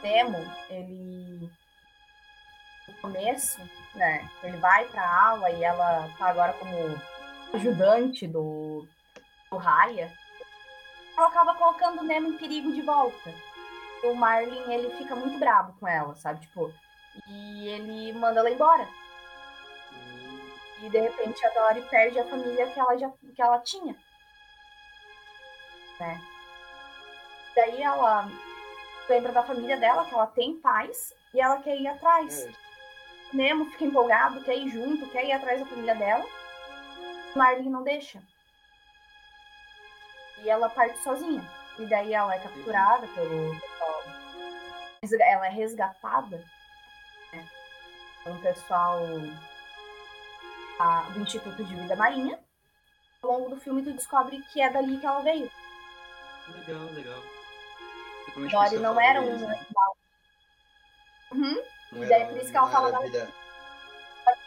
[0.01, 1.49] Demo, ele
[2.88, 3.60] no começo,
[3.96, 4.30] né?
[4.43, 7.00] Ele vai para aula e ela tá agora como
[7.54, 8.88] ajudante do,
[9.50, 10.12] do Raya.
[11.17, 13.34] Ela acaba colocando o Nemo em perigo de volta.
[14.04, 16.41] O Marlin, ele fica muito bravo com ela, sabe?
[16.41, 16.74] Tipo,
[17.28, 18.88] e ele manda ela embora.
[20.82, 23.96] E de repente a Dory perde a família que ela já que ela tinha.
[26.00, 26.22] Né?
[27.56, 28.28] Daí ela
[29.08, 32.46] lembra da família dela, que ela tem pais, e ela quer ir atrás.
[32.46, 32.52] É.
[33.34, 36.26] Nemo fica empolgado, quer ir junto, quer ir atrás da família dela.
[37.36, 38.22] Marlin não deixa.
[40.43, 41.43] E ela parte sozinha.
[41.80, 44.04] E daí ela é capturada pelo pessoal.
[45.19, 46.46] Ela é resgatada
[47.34, 47.48] né,
[48.24, 49.00] pelo pessoal
[50.80, 52.39] a, do Instituto de Vida Marinha.
[53.22, 55.50] Ao longo do filme, tu descobre que é dali que ela veio.
[56.50, 57.24] Legal, legal.
[58.36, 59.98] Dory não era um animal.
[61.32, 61.72] Uhum.
[61.95, 63.27] E daí por isso que ela fala da...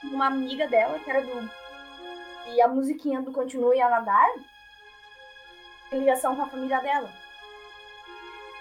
[0.04, 1.50] uma amiga dela, que era do.
[2.46, 4.28] E a musiquinha do Continue a Nadar
[5.90, 7.10] tem ligação com a família dela.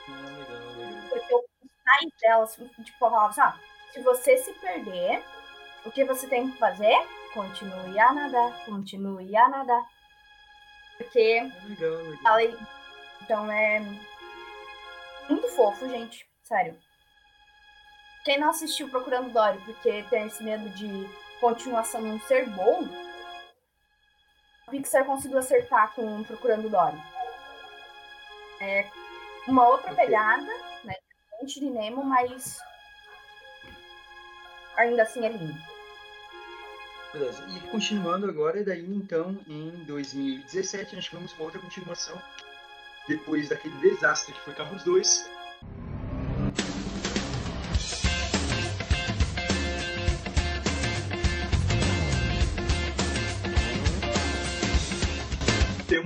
[0.07, 1.09] Ah, legal, legal.
[1.09, 2.47] Porque os pais dela,
[2.83, 3.55] tipo, falavam assim, ah,
[3.91, 5.23] se você se perder,
[5.85, 6.95] o que você tem que fazer?
[7.33, 9.85] Continue a nadar, continue a nadar.
[10.97, 11.41] Porque.
[11.67, 12.39] Legal, legal.
[12.39, 12.69] Ela...
[13.21, 13.79] Então é.
[15.29, 16.27] Muito fofo, gente.
[16.43, 16.77] Sério.
[18.25, 21.07] Quem não assistiu Procurando Dory porque tem esse medo de
[21.39, 22.89] continuação não ser bom,
[24.65, 26.97] a Pixar conseguiu acertar com Procurando Dory.
[28.59, 28.89] É
[29.47, 30.05] uma outra okay.
[30.05, 30.51] pegada,
[30.83, 30.95] né?
[31.29, 32.59] Diferente de Nemo, mas
[34.75, 35.61] ainda assim é lindo.
[37.13, 37.45] Beleza.
[37.47, 42.19] E continuando agora, daí então, em 2017, nós tivemos uma outra continuação.
[43.07, 45.29] Depois daquele desastre que foi Carros 2,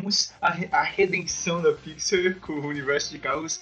[0.09, 3.61] temos a, a redenção da Pixar com o universo de carros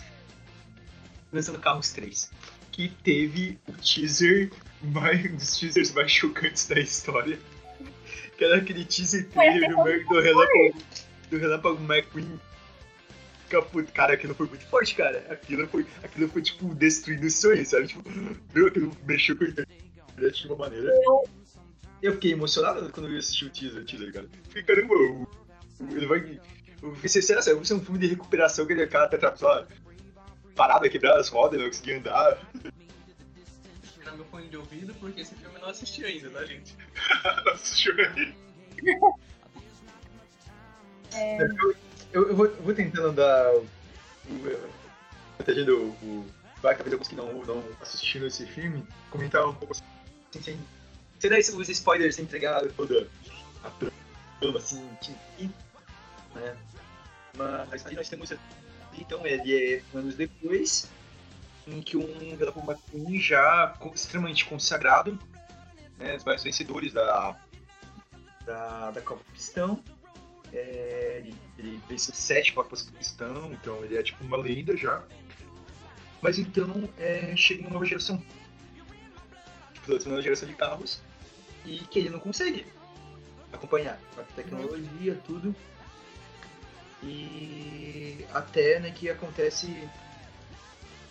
[1.31, 2.31] lançando Carros 3.
[2.71, 4.49] Que teve o teaser
[4.81, 7.37] mais, um dos teasers mais chocantes da história.
[8.37, 10.83] Que era aquele teaser trailer do, do, Relâmpago,
[11.29, 12.39] do Relâmpago McQueen.
[13.49, 15.25] Caput, cara, aquilo foi muito forte, cara.
[15.29, 17.87] Aquilo foi, aquilo foi tipo, destruindo o sonho, sabe?
[17.87, 18.03] Tipo,
[18.53, 18.67] viu?
[18.67, 20.93] Aquilo mexeu com a internet de uma maneira.
[22.01, 24.29] Eu fiquei emocionado quando eu assisti o teaser, teaser cara.
[24.49, 24.93] Fiquei, caramba,
[25.79, 26.39] ele vai.
[27.01, 29.65] Você, será que vai ser um filme de recuperação que ele cara tá só
[30.55, 32.39] parado, quebrar as rodas, não conseguir andar?
[33.93, 36.75] Tirar meu fone de ouvido porque esse filme eu não assisti ainda, tá, gente?
[37.45, 38.35] não assistiu ainda.
[41.13, 41.41] É...
[41.41, 41.75] Eu,
[42.13, 43.53] eu, eu, vou, eu vou tentando andar.
[45.37, 46.27] Protegendo o, o
[46.61, 49.83] Vaca que não, não assistindo esse filme, comentar um pouco assim,
[50.41, 50.59] sem,
[51.19, 53.07] sem dar os spoilers sem entregar toda
[53.63, 53.69] a
[54.39, 55.15] trama assim, que
[56.37, 56.57] né?
[57.69, 58.33] Mas aí nós temos
[58.97, 60.89] Então ele é anos depois,
[61.67, 65.17] em que um Velapo McQueen já extremamente consagrado,
[65.97, 67.37] né, os vários vencedores da,
[68.45, 69.83] da, da Copa Cristão.
[70.53, 75.03] É, ele, ele venceu sete Copas Cristão, então ele é tipo uma lenda já.
[76.21, 78.23] Mas então é, chega uma nova geração.
[79.73, 81.01] Tipo, uma nova geração de carros
[81.65, 82.65] e que ele não consegue
[83.51, 85.55] acompanhar a tecnologia, tudo.
[87.03, 89.67] E até né, que acontece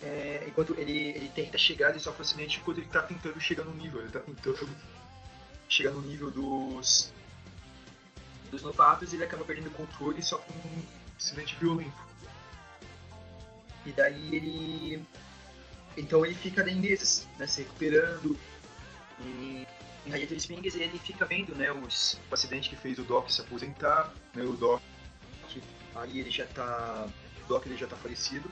[0.01, 3.63] é, enquanto ele, ele tenta chegar, ele sofre um acidente enquanto ele está tentando chegar
[3.63, 3.99] no nível.
[3.99, 4.69] Ele está tentando
[5.69, 7.11] chegar no nível dos
[8.49, 10.83] dos novatos, ele acaba perdendo o controle e sofre um
[11.17, 12.07] acidente violento.
[13.85, 15.05] E daí ele.
[15.95, 18.37] Então ele fica daí meses, né, se recuperando.
[19.19, 19.67] E
[20.05, 23.41] em Raia Springs ele fica vendo né, os, o acidente que fez o Doc se
[23.41, 24.13] aposentar.
[24.33, 24.81] Né, o Doc.
[25.95, 27.07] Aí ele já tá.
[27.43, 28.51] O Doc ele já tá falecido.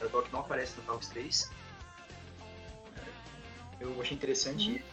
[0.00, 1.50] O Doc não aparece no Carros 3.
[3.80, 4.84] Eu achei interessante.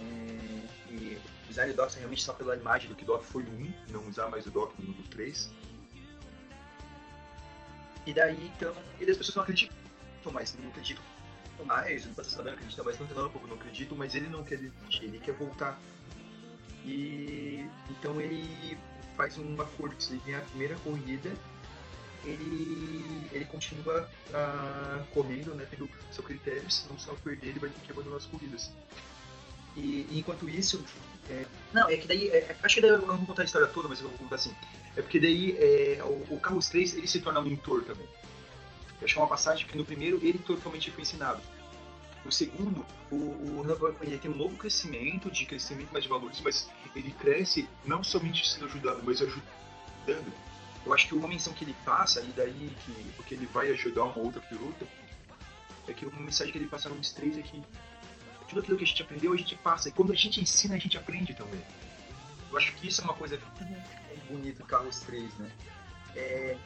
[0.00, 0.62] Hum.
[0.90, 3.72] É, e usar o Doc realmente só pela imagem do que o Doc foi 1,
[3.90, 5.50] não usar mais o Doc no 3.
[8.06, 9.72] E daí, então, e as pessoas não acreditam
[10.32, 11.04] mais, não acreditam
[11.64, 15.04] mais, o Batista não acredita mais no Relâmpago, não acredito, mas ele não quer desistir,
[15.04, 15.80] ele quer voltar.
[16.84, 18.76] E então ele
[19.16, 21.32] faz um acordo, se ele ganhar a primeira corrida,
[22.24, 27.70] ele, ele continua uh, correndo, né, tendo seu critério, se não só perder, ele vai
[27.70, 28.72] ter que abandonar as corridas.
[29.76, 30.84] E, e enquanto isso,
[31.28, 33.66] é, não, é que daí, é, acho que daí eu não vou contar a história
[33.66, 34.54] toda, mas eu vou contar assim.
[34.96, 38.06] É porque daí é, o, o Carros 3 ele se torna um mentor também.
[39.00, 41.42] Eu acho que é uma passagem que no primeiro ele totalmente foi ensinado.
[42.24, 46.70] No segundo, o, o ele tem um novo crescimento, de crescimento mais de valores, mas
[46.96, 50.32] ele cresce não somente sendo ajudado, mas ajudando.
[50.86, 54.04] Eu acho que uma menção que ele passa, e daí que, porque ele vai ajudar
[54.04, 54.86] uma outra pilota,
[55.86, 57.62] é que uma mensagem que ele passa no 3 é que
[58.48, 59.88] tudo aquilo que a gente aprendeu, a gente passa.
[59.88, 61.60] E quando a gente ensina, a gente aprende também.
[62.50, 63.38] Eu acho que isso é uma coisa
[64.30, 65.50] bonita do Carros 3, né?
[66.14, 66.56] É,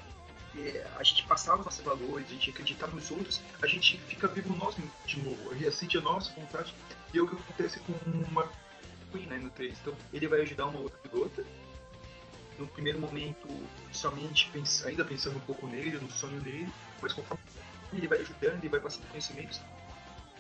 [0.97, 4.75] a gente passava nossos valores, a gente acreditava nos outros, a gente fica vivo nós
[5.07, 6.75] de novo, a nossa vontade.
[7.13, 7.93] E é o que acontece com
[8.31, 8.49] uma
[9.11, 9.79] Queen, né, no 3.
[9.81, 11.45] Então, ele vai ajudar uma outra pilota.
[12.59, 13.49] No primeiro momento,
[13.93, 14.51] somente
[14.85, 16.69] ainda pensando um pouco nele, no sonho dele,
[17.01, 17.43] mas conforme
[17.93, 19.61] ele vai ajudando, ele vai passando conhecimentos,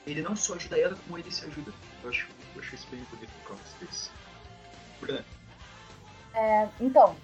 [0.04, 1.72] ele não só ajuda ela, como ele se ajuda.
[2.02, 4.10] Eu acho, eu acho isso bem bonito no Carlos desse.
[6.34, 7.16] É, então,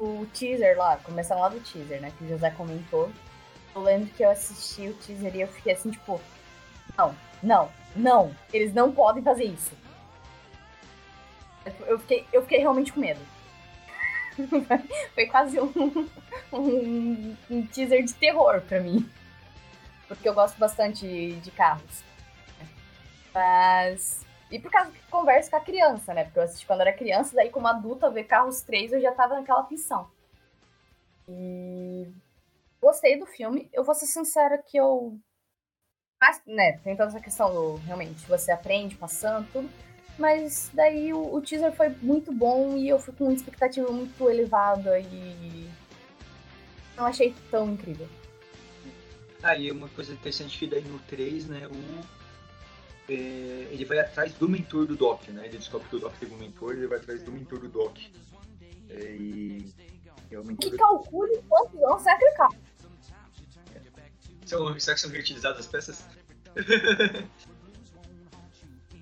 [0.00, 3.10] o teaser lá, começando lá do teaser, né, que o José comentou.
[3.74, 6.20] Eu lembro que eu assisti o teaser e eu fiquei assim, tipo,
[6.96, 9.72] não, não, não, eles não podem fazer isso.
[11.86, 13.20] Eu fiquei, eu fiquei realmente com medo.
[15.14, 16.08] Foi quase um,
[16.52, 19.08] um, um teaser de terror pra mim
[20.10, 22.02] porque eu gosto bastante de carros.
[23.32, 24.26] Mas.
[24.50, 26.24] E por causa que converso com a criança, né?
[26.24, 29.36] Porque eu assisti quando era criança, daí como adulta, ver Carros 3 eu já tava
[29.36, 30.10] naquela aflição.
[31.28, 32.08] E.
[32.80, 33.68] Gostei do filme.
[33.72, 35.16] Eu vou ser sincera que eu.
[36.20, 37.74] Mas, né, tem toda essa questão do.
[37.76, 39.70] Realmente, você aprende passando, tudo.
[40.18, 44.28] Mas daí o, o teaser foi muito bom e eu fui com uma expectativa muito
[44.28, 45.70] elevada e.
[46.96, 48.08] Não achei tão incrível.
[49.42, 52.19] Aí uma coisa interessante que daí no 3, né, o,
[53.14, 55.46] ele vai atrás do mentor do Doc, né?
[55.46, 57.98] Ele descobre que o Doc teve um mentor, ele vai atrás do mentor do Doc.
[58.88, 59.74] É, e
[60.30, 62.50] é o mentor que calcule quantos anos sacrificar.
[64.46, 66.04] São, será que são reutilizadas as peças?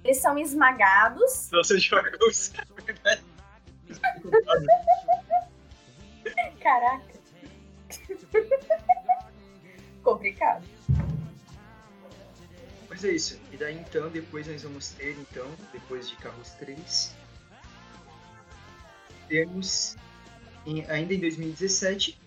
[0.04, 1.48] Eles são esmagados.
[1.52, 2.52] Não são jogos.
[6.60, 7.18] Caraca
[10.02, 10.66] complicado.
[12.98, 13.40] Mas é isso.
[13.52, 17.14] E daí então, depois nós vamos ter, então, depois de Carros 3,
[19.28, 19.96] temos
[20.66, 22.18] em, ainda em 2017,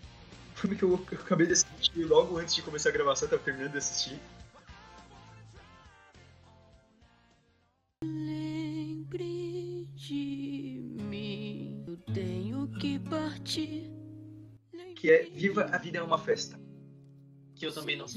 [0.56, 3.44] filme que eu, eu, acabei de assistir logo antes de começar a gravação, eu tava
[3.44, 4.18] terminando de assistir.
[8.06, 13.92] Lembre de mim, eu tenho que partir.
[14.96, 16.58] Que é Viva a Vida é uma Festa
[17.62, 18.08] que eu também não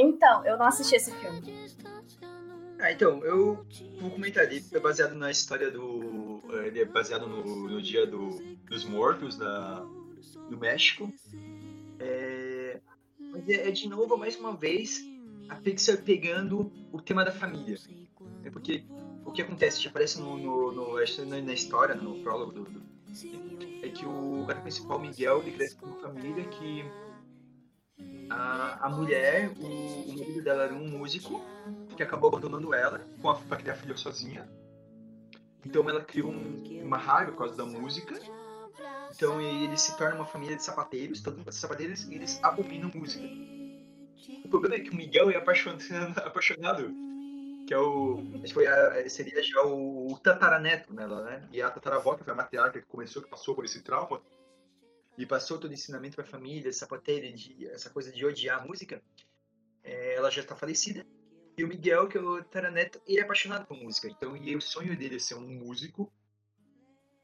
[0.00, 1.42] Então, eu não assisti esse filme.
[2.78, 3.66] Ah, então, eu
[4.00, 6.42] vou comentar ele é baseado na história do.
[6.64, 8.30] Ele é baseado no, no dia do,
[8.64, 11.12] dos mortos do México.
[11.98, 12.80] É,
[13.30, 15.04] mas é, é, de novo, mais uma vez,
[15.50, 17.76] a Pixar pegando o tema da família.
[18.42, 18.82] É porque
[19.26, 19.82] o que acontece?
[19.82, 20.94] Já aparece no, no, no,
[21.42, 22.80] na história, no prólogo do, do
[23.82, 26.84] é que o cara principal, Miguel, ele cresce com uma família que
[28.30, 31.44] a, a mulher, o, o marido dela era um músico
[31.96, 34.48] que acabou abandonando ela com a, pra criar filha sozinha.
[35.64, 38.18] Então ela criou um, uma raiva por causa da música.
[39.14, 43.26] Então ele se torna uma família de sapateiros, todo mundo sapateiros, eles abominam música.
[44.44, 46.94] O problema é que o Miguel é apaixonado, apaixonado
[47.66, 48.22] que é o.
[48.52, 51.42] Foi a, seria já o, o tataraneto nela, né?
[51.52, 54.20] E a tataravó, que foi a matriarca que começou, que passou por esse trauma,
[55.20, 58.66] e passou todo o ensinamento para a família, sapateira, de, essa coisa de odiar a
[58.66, 59.02] música,
[59.84, 61.06] é, ela já está falecida.
[61.58, 64.08] E o Miguel, que é o tataraneto, ele é apaixonado por música.
[64.08, 66.10] Então, e o sonho dele é ser um músico.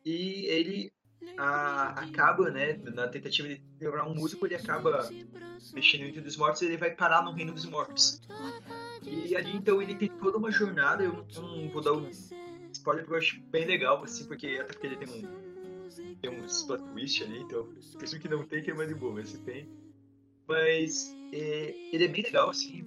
[0.04, 0.92] E ele
[1.38, 5.08] a, acaba, né, na tentativa de levar um músico, ele acaba
[5.72, 8.20] mexendo entre dos mortos e ele vai parar no reino dos mortos.
[9.02, 12.10] E ali, então, ele tem toda uma jornada, eu não vou dar um
[12.72, 15.45] spoiler porque eu acho bem legal, assim, porque até porque ele tem um
[16.20, 17.68] tem um plot twist ali, então,
[18.02, 19.68] isso que não tem que é mais de boa, mas se tem.
[20.48, 22.84] Mas é, ele é bem legal, assim,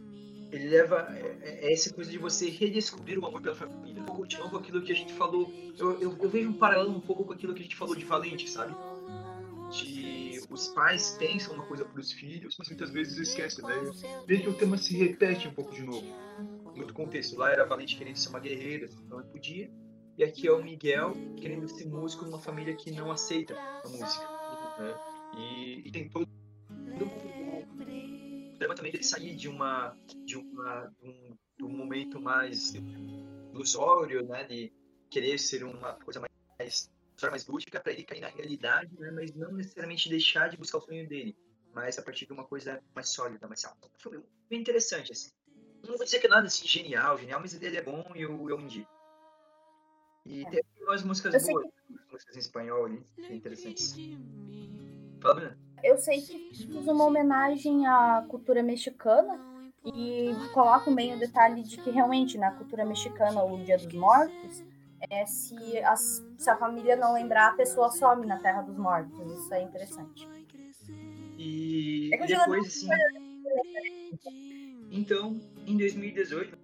[0.52, 4.04] ele leva é, é, é, essa coisa de você redescobrir o amor pela família.
[4.04, 7.24] Continuando com aquilo que a gente falou, eu, eu, eu, vejo um paralelo um pouco
[7.24, 8.76] com aquilo que a gente falou de Valente, sabe?
[9.72, 13.76] De os pais pensam uma coisa para os filhos, mas muitas vezes esquecem, né?
[14.26, 16.08] Veja que o tema se repete um pouco de novo.
[16.76, 17.38] Muito contexto.
[17.38, 19.70] Lá era Valente querendo ser uma guerreira, não podia.
[20.20, 24.28] E aqui é o Miguel querendo ser músico numa família que não aceita a música.
[24.78, 25.00] Né?
[25.38, 26.28] E, e tem todo
[28.50, 29.96] problema também dele sair de uma
[30.26, 32.74] de uma de um, de um momento mais
[33.54, 34.74] ilusório, né, de
[35.10, 36.20] querer ser uma coisa
[36.60, 36.92] mais
[37.32, 40.82] mais lúdica para ele cair na realidade, né, mas não necessariamente deixar de buscar o
[40.82, 41.34] sonho dele,
[41.74, 43.90] mas a partir de uma coisa mais sólida, mais alta.
[43.98, 45.30] Foi bem interessante assim.
[45.82, 48.50] Não vou dizer que é nada assim genial, genial, mas ele é bom e eu,
[48.50, 48.99] eu indico.
[50.26, 50.50] E é.
[50.50, 52.12] tem umas músicas eu boas, que...
[52.12, 53.96] músicas em espanhol ali, interessantes.
[55.22, 59.40] Fala, eu sei que fiz uma homenagem à cultura mexicana
[59.86, 64.64] e coloco bem o detalhe de que realmente na cultura mexicana o Dia dos Mortos
[65.10, 69.20] é se, as, se a família não lembrar a pessoa some na Terra dos Mortos
[69.32, 70.28] isso é interessante
[71.38, 72.90] e é depois assim
[74.92, 76.58] então em 2018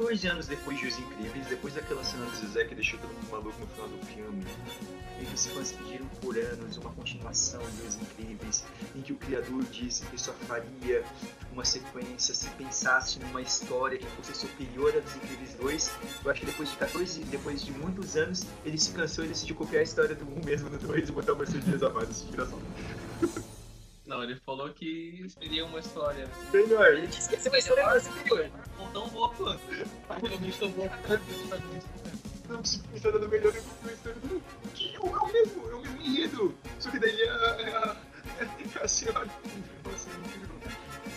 [0.00, 3.30] 14 anos depois de Os Incríveis, depois daquela cena do Zezé que deixou todo mundo
[3.30, 4.46] maluco no final do filme,
[5.20, 8.64] e os fãs pediram por anos uma continuação de Os Incríveis,
[8.96, 11.04] em que o criador disse que só faria
[11.52, 15.90] uma sequência se pensasse numa história que fosse superior a dos Incríveis 2.
[16.24, 19.54] Eu acho que depois de 14, depois de muitos anos, ele se cansou e decidiu
[19.54, 22.08] copiar a história do 1 mesmo no 2 e botar uma Mercedes a mais.
[22.08, 23.49] Isso é engraçado.
[24.10, 26.28] Não, ele falou que seria uma história.
[26.52, 28.50] Melhor, ele disse que seria uma história superior.
[28.76, 29.60] Não tão boa quanto.
[30.20, 30.90] Realmente tão boa
[32.48, 34.42] Não, se a história do melhor é uma história do.
[34.74, 36.58] Que é o mesmo, é o mesmo enredo.
[36.80, 37.96] Só que daí é a,
[38.80, 39.30] a, a senhora.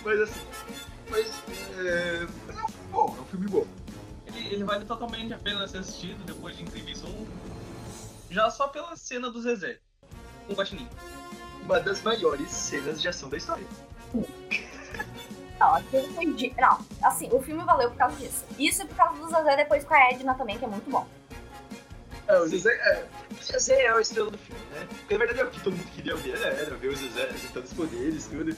[0.06, 0.42] Mas assim.
[1.10, 1.44] Mas.
[1.80, 3.68] É, é um filme bom, é um filme bom.
[4.28, 7.28] Ele, ele vale totalmente a pena ser assistido depois de Incríveis 1.
[8.30, 9.80] Já só pela cena do Zezé.
[10.48, 10.88] Um guaxinim
[11.64, 13.66] uma das maiores cenas de ação da história.
[15.60, 16.54] Não, aquilo foi de...
[16.60, 18.44] Não, assim, o filme valeu por causa disso.
[18.60, 21.08] Isso é por causa do Zezé depois com a Edna também, que é muito bom.
[22.28, 24.88] É, o Zezé, é, o Zezé é o estrela do filme, né?
[24.88, 26.48] Porque na verdade é o que todo mundo queria ver, né?
[26.62, 28.56] Era ver o Zezé acertando os poderes, tudo.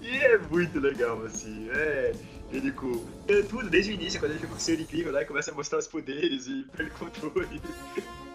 [0.00, 2.12] E é muito legal, assim, é.
[2.52, 3.04] Ele com.
[3.26, 5.54] É tudo, desde o início, quando ele fica com o ser incrível lá, começa a
[5.54, 7.60] mostrar os poderes e perde controle.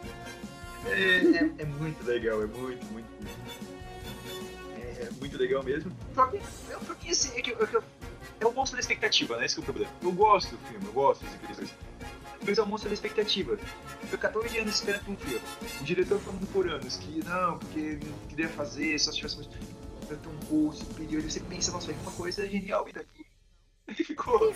[0.83, 3.60] É, é, é muito legal, é muito, muito, muito
[5.19, 5.91] muito legal mesmo.
[6.13, 6.37] Só que,
[6.69, 7.77] eu, pra mim, assim, é que, é, que
[8.39, 9.45] é o monstro da expectativa, né?
[9.45, 9.91] Esse é o problema.
[10.01, 11.73] Eu gosto do filme, eu gosto dos incríveis.
[12.45, 13.57] Mas é o monstro da expectativa.
[14.11, 15.41] Eu 14 anos esperando um filme.
[15.79, 19.47] O diretor falando por anos que não, porque não queria fazer, só se tivesse
[20.17, 21.21] tão bom, superior.
[21.23, 23.25] E você pensa, nossa, vai uma coisa genial e daqui.
[24.03, 24.53] Ficou.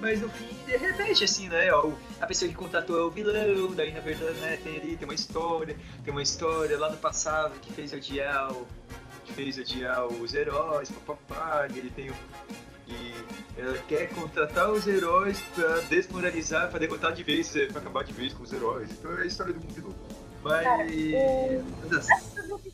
[0.00, 1.72] Mas no fim, de repente, assim, né?
[1.72, 5.08] Ó, a pessoa que contratou é o vilão, daí na verdade, né, tem ali, tem
[5.08, 10.06] uma história, tem uma história lá no passado que fez odiar o, que fez adiar
[10.06, 12.10] os heróis, papapá, ele tem
[12.88, 13.14] e
[13.58, 18.32] ela quer contratar os heróis pra desmoralizar, pra derrotar de vez, pra acabar de vez
[18.32, 18.90] com os heróis.
[18.92, 19.96] Então é a história do mundo de novo.
[20.42, 20.62] Mas.
[20.62, 22.66] Cara, o...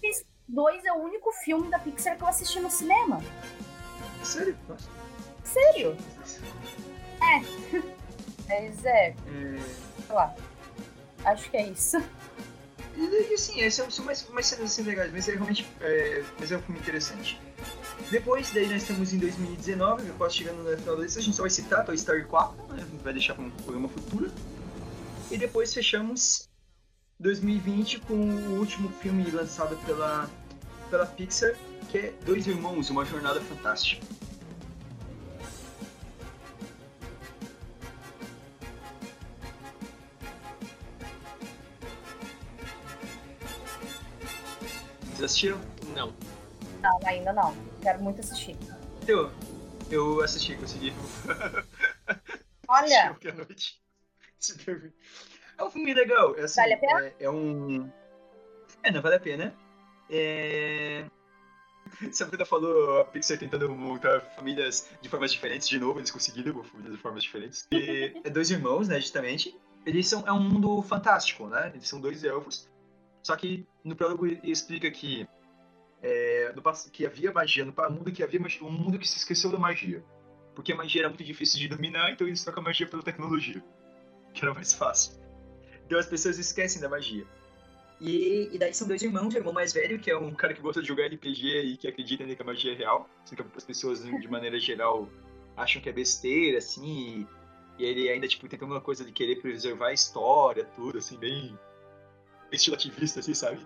[0.49, 3.23] 2 é o único filme da Pixar que eu assisti no cinema.
[4.23, 4.57] Sério?
[4.69, 4.89] Nossa.
[5.45, 5.97] Sério?
[7.23, 7.41] É.
[8.49, 9.09] Mas é.
[9.09, 9.15] é.
[10.07, 10.35] Sei lá.
[11.25, 11.97] Acho que é isso.
[12.97, 16.57] E, assim, esses são mais, mais cenas assim legais, mas é realmente é, mas é
[16.57, 17.41] um filme interessante.
[18.11, 21.43] Depois, daí nós estamos em 2019, quase chegando no final da lista, a gente só
[21.43, 22.87] vai citar Toy Story 4, né?
[23.03, 24.31] vai deixar para um programa futuro.
[25.31, 26.49] E depois fechamos
[27.19, 30.29] 2020 com o último filme lançado pela,
[30.91, 31.55] pela Pixar,
[31.91, 34.05] que é Dois Irmãos, Uma Jornada Fantástica.
[45.23, 45.61] Vocês assistiram?
[45.95, 46.13] Não.
[46.81, 47.55] Não, ainda não.
[47.81, 48.57] Quero muito assistir.
[49.07, 49.31] Eu,
[49.89, 50.93] eu assisti, consegui.
[52.67, 53.11] Olha!
[53.23, 54.93] Assisti noite.
[55.59, 56.35] É um filme legal.
[56.37, 57.07] É, assim, vale a pena?
[57.07, 57.93] É, é um.
[58.83, 59.55] É, não vale a pena.
[60.11, 61.05] É.
[62.01, 66.65] Você ainda falou a Pixar tentando montar famílias de formas diferentes, de novo, eles conseguiram
[66.65, 67.69] famílias de formas diferentes.
[67.71, 69.55] E é dois irmãos, né, justamente.
[69.85, 71.71] Eles são, é um mundo fantástico, né?
[71.75, 72.72] Eles são dois elfos.
[73.23, 75.27] Só que no prólogo explica que
[76.03, 79.59] é, no, que havia magia no mundo que havia um mundo que se esqueceu da
[79.59, 80.05] magia.
[80.55, 83.63] Porque a magia era muito difícil de dominar, então eles trocam a magia pela tecnologia.
[84.35, 85.21] Que era mais fácil.
[85.87, 87.25] Então as pessoas esquecem da magia.
[88.01, 90.61] E, e, daí são dois irmãos, o irmão mais velho, que é um cara que
[90.61, 93.09] gosta de jogar RPG e que acredita que a magia é real.
[93.23, 95.09] Assim, que as pessoas, de maneira geral,
[95.57, 97.27] acham que é besteira, assim.
[97.79, 101.17] E, e ele ainda, tipo, tem uma coisa de querer preservar a história, tudo, assim,
[101.17, 101.57] bem
[102.53, 103.59] estilo ativista, assim, sabe?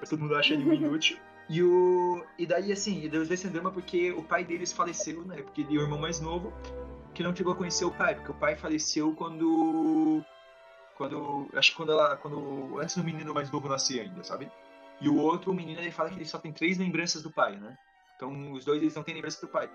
[0.00, 1.18] Mas todo mundo acha ele um inútil.
[1.48, 5.42] E, o, e daí, assim, Deus vê esse drama porque o pai deles faleceu, né?
[5.42, 6.52] Porque ele é o irmão mais novo,
[7.14, 10.24] que não chegou a conhecer o pai, porque o pai faleceu quando.
[10.96, 11.48] Quando.
[11.54, 12.16] Acho que quando ela.
[12.16, 14.50] Quando, antes do menino mais novo nascer ainda, sabe?
[15.00, 17.56] E o outro, o menino, ele fala que ele só tem três lembranças do pai,
[17.56, 17.76] né?
[18.16, 19.68] Então os dois eles não têm lembrança do pai.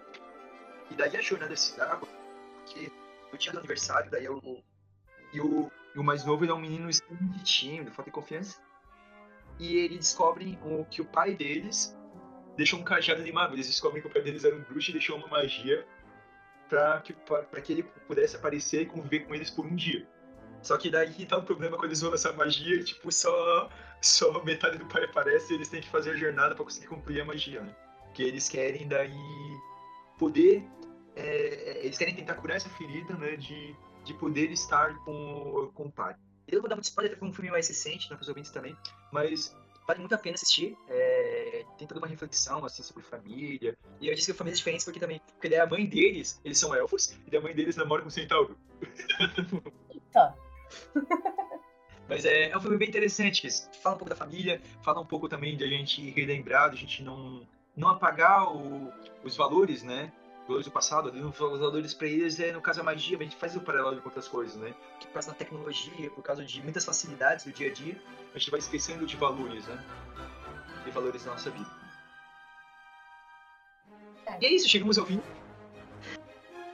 [0.90, 2.90] E daí a jornada se dá, porque
[3.32, 4.42] no dia do aniversário, daí eu.
[5.34, 8.62] E o, e o mais novo ele é um menino extremamente tímido, falta de confiança
[9.60, 11.98] e eles descobrem o, que o pai deles
[12.56, 13.54] deixou um cajado de mago.
[13.56, 15.86] Eles descobrem que o pai deles era um bruxo e deixou uma magia
[16.70, 20.08] para que, pra que ele pudesse aparecer e conviver com eles por um dia.
[20.62, 23.70] Só que daí tá um problema quando eles usam essa magia tipo, só,
[24.02, 27.22] só metade do pai aparece e eles têm que fazer a jornada para conseguir cumprir
[27.22, 27.76] a magia, né?
[28.18, 29.14] Eles querem daí
[30.18, 30.64] poder.
[31.16, 33.36] É, eles querem tentar curar essa ferida, né?
[33.36, 33.76] De,
[34.08, 36.16] de poder estar com, com o pai.
[36.48, 38.52] Eu vou dar muito spoiler porque é um filme mais recente, né, para os ouvintes
[38.52, 38.76] também,
[39.12, 39.54] mas
[39.86, 40.78] vale muito a pena assistir.
[40.88, 43.78] É, tem toda uma reflexão assim sobre família.
[44.00, 46.74] E eu disse que famílias diferentes porque também, porque daí a mãe deles, eles são
[46.74, 48.58] elfos, e a mãe deles namora com um centauro.
[49.92, 50.36] Eita.
[52.08, 53.50] Mas é, é um filme bem interessante, que
[53.82, 56.80] fala um pouco da família, fala um pouco também de a gente relembrar, de a
[56.80, 57.46] gente não,
[57.76, 58.92] não apagar o,
[59.26, 60.12] os valores, né?
[60.48, 63.56] Valores do passado, os valores para eles é, no caso, a magia, a gente faz
[63.56, 64.74] o paralelo com outras coisas, né?
[65.00, 68.02] Que passa na tecnologia, por causa de muitas facilidades do dia a dia,
[68.34, 69.84] a gente vai esquecendo de valores, né?
[70.86, 71.70] De valores da nossa vida.
[74.26, 74.38] É.
[74.42, 75.22] E é isso, chegamos ao fim.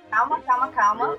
[0.10, 1.18] Calma, calma, calma.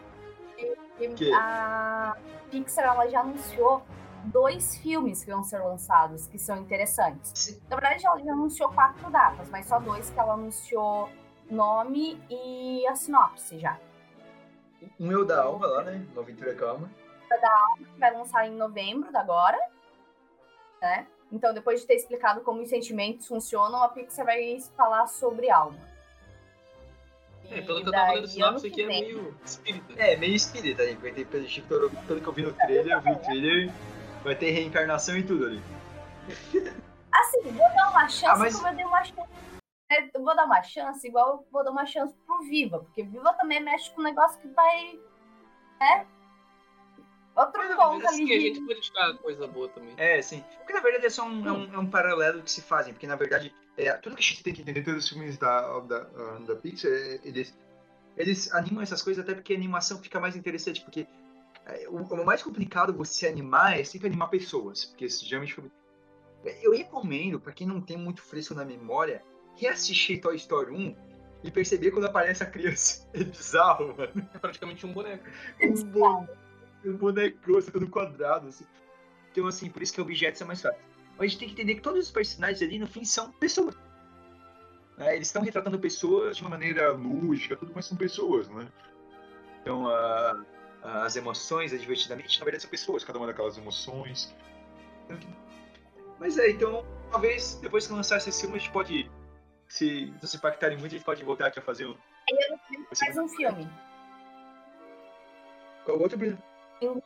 [1.17, 1.33] Que?
[1.33, 2.17] A
[2.51, 3.85] Pixar ela já anunciou
[4.27, 7.61] dois filmes que vão ser lançados, que são interessantes.
[7.69, 11.11] Na verdade, ela já anunciou quatro datas, mas só dois que ela anunciou
[11.55, 13.79] nome e a sinopse já.
[14.99, 16.07] Um é o da Alma lá, né?
[16.15, 16.91] No Aventura Calma.
[17.27, 19.59] O da Alma, que vai lançar em novembro da agora.
[20.81, 21.07] Né?
[21.33, 25.79] Então, depois de ter explicado como os sentimentos funcionam, a Pixar vai falar sobre alma.
[27.51, 30.03] É, pelo que eu tava lendo sinopse aqui é meio espírita.
[30.03, 30.97] É, meio espírita ali.
[31.69, 33.73] Pelo, pelo que eu vi no trailer, eu vi no trailer,
[34.23, 35.63] vai ter reencarnação e tudo ali.
[37.13, 38.57] Assim, vou dar uma chance, ah, mas...
[38.57, 39.29] como eu dei uma chance
[39.91, 43.03] é, eu vou dar uma chance, igual eu vou dar uma chance pro Viva, porque
[43.03, 44.99] Viva também mexe com um negócio que vai.
[45.81, 46.07] né?
[47.37, 48.27] Outro é, ponto ali.
[48.27, 49.95] Que a gente pode tirar coisa boa também.
[49.97, 50.43] É, sim.
[50.59, 53.07] Porque na verdade é só um, é um, é um paralelo que se fazem, porque
[53.07, 56.01] na verdade é, tudo que a gente tem que entender, todos os filmes da, da,
[56.39, 57.57] da Pixar, é, eles,
[58.17, 61.07] eles animam essas coisas até porque a animação fica mais interessante, porque
[61.67, 65.61] é, o, o, mais complicado você animar é sempre animar pessoas, porque geralmente
[66.63, 69.23] eu recomendo para quem não tem muito fresco na memória
[69.57, 70.97] reassistir Toy Story 1
[71.45, 73.07] e perceber quando aparece a criança.
[73.15, 74.29] É bizarro, mano.
[74.35, 75.25] É praticamente um boneco.
[75.63, 76.29] Um, boneco,
[76.85, 78.65] um boneco, todo quadrado, assim.
[79.31, 80.81] Então, assim, por isso que objetos é mais fácil.
[81.17, 83.77] Mas a gente tem que entender que todos os personagens ali, no fim, são pessoas.
[84.99, 88.69] É, eles estão retratando pessoas de uma maneira lúdica, tudo, mas são pessoas, né?
[89.61, 90.45] Então, a,
[90.83, 94.35] as emoções, a divertidamente, na verdade, são pessoas, cada uma daquelas emoções.
[96.19, 99.11] Mas é, então, talvez, depois que lançar esse filme, a gente pode
[99.69, 101.97] se se impactarem muito, a gente pode voltar aqui a fazer um.
[103.01, 103.69] Mais um filme.
[105.85, 106.19] Qual outro?
[106.19, 107.03] Tem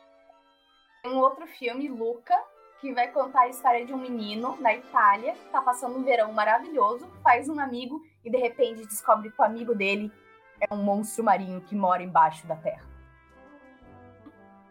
[1.06, 2.34] um outro filme, Luca,
[2.80, 6.32] que vai contar a história de um menino na Itália que tá passando um verão
[6.32, 10.12] maravilhoso, faz um amigo e de repente descobre que o amigo dele
[10.60, 12.86] é um monstro marinho que mora embaixo da terra.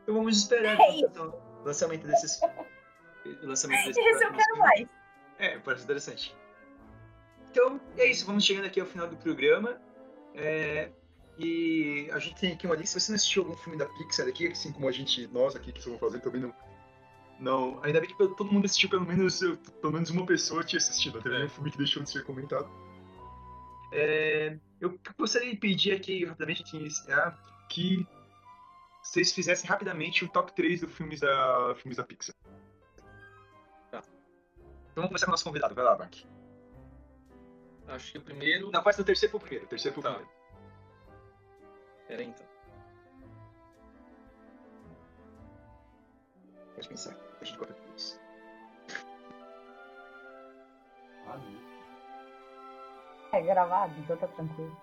[0.03, 2.41] Então vamos esperar É o lançamento desses.
[2.41, 4.87] o lançamento desses Esse eu quero mais.
[5.37, 6.35] É, parece interessante.
[7.51, 8.25] Então, é isso.
[8.25, 9.79] Vamos chegando aqui ao final do programa.
[10.35, 10.91] É,
[11.37, 12.99] e a gente tem aqui uma lista.
[12.99, 15.71] Se você não assistiu algum filme da Pixar aqui, assim como a gente, nós aqui
[15.71, 16.53] que estamos fazendo, também não.
[17.39, 19.39] Não, ainda bem que todo mundo assistiu, pelo menos,
[19.79, 21.21] pelo menos uma pessoa tinha assistido.
[21.21, 21.45] Teve É.
[21.45, 22.67] um filme que deixou de ser comentado.
[23.91, 27.37] É, eu gostaria de pedir aqui, rapidamente, aqui, iniciar,
[27.69, 28.05] que
[29.03, 32.35] vocês fizessem rapidamente o top 3 dos filmes da, filmes da Pixar.
[33.91, 33.99] Tá.
[33.99, 35.75] Então vamos começar com o nosso convidado.
[35.75, 36.15] Vai lá, Mark.
[37.87, 38.69] Acho que o primeiro.
[38.71, 39.67] Não, faz do terceiro pro primeiro.
[39.67, 40.09] Terceiro pro Tá.
[40.15, 40.37] primeiro.
[42.07, 42.45] Pera aí, então.
[46.75, 47.15] Pode pensar.
[47.41, 48.19] A gente corta tudo isso.
[53.33, 54.75] É gravado, então tá tranquilo.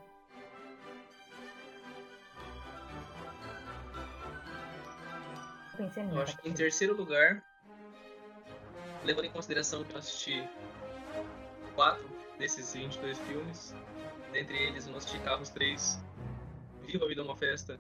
[5.72, 6.20] Eu pensei Eu nisso.
[6.22, 7.42] acho que em terceiro lugar,
[9.05, 10.48] levando em consideração que eu assisti
[11.74, 12.09] quatro
[12.39, 13.74] desses 22 filmes,
[14.32, 16.01] dentre eles não assisti Carros 3,
[16.82, 17.78] Viva a Vida é uma Festa,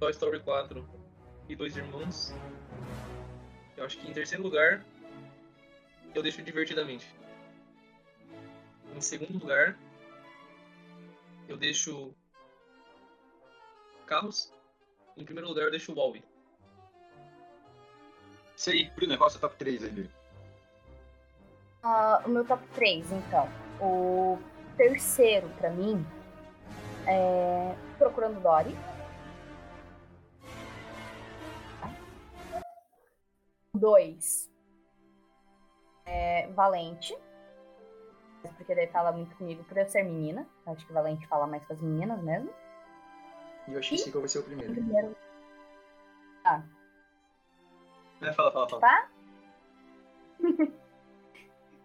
[0.00, 0.88] Toy Story 4
[1.48, 2.32] e Dois Irmãos.
[3.76, 4.84] Eu acho que em terceiro lugar,
[6.14, 7.06] eu deixo Divertidamente.
[8.94, 9.78] Em segundo lugar,
[11.48, 12.14] eu deixo
[14.06, 14.52] Carros.
[15.16, 16.24] Em primeiro lugar, eu deixo o Wall-E.
[18.56, 20.10] Isso aí, Bruno, qual é o seu top 3 aí?
[21.88, 23.48] Ah, o meu top 3, então.
[23.80, 24.40] O
[24.76, 26.04] terceiro, pra mim,
[27.06, 28.76] é Procurando Dory.
[33.72, 34.50] Dois.
[36.04, 37.16] É Valente.
[38.56, 40.44] Porque daí fala muito comigo por eu ser menina.
[40.66, 42.52] Acho que Valente fala mais com as meninas mesmo.
[43.68, 44.74] E eu acho que vai ser o primeiro.
[44.74, 45.16] Primeiro.
[48.20, 48.80] É, fala, fala, fala.
[48.80, 49.08] Tá?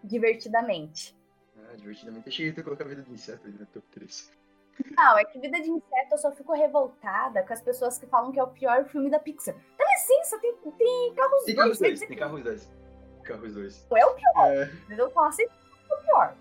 [0.02, 1.16] Divertidamente.
[1.56, 2.28] Ah, divertidamente.
[2.28, 4.30] Achei que ia colocar a vida de inseto ali no top 3.
[4.96, 8.32] Não, é que Vida de Inseto eu só fico revoltada com as pessoas que falam
[8.32, 9.54] que é o pior filme da Pixar.
[9.78, 11.56] Dá licença, tem, tem carros Tem dois.
[11.56, 12.72] carros quer dois, dizer tem carros dois.
[13.22, 13.86] Carros dois.
[13.90, 14.70] não é o pior, É?
[14.98, 16.34] Eu falo assim, é o pior.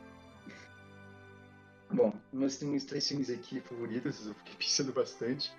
[1.92, 5.54] bom, nós temos três filmes aqui favoritos, eu fiquei pensando bastante.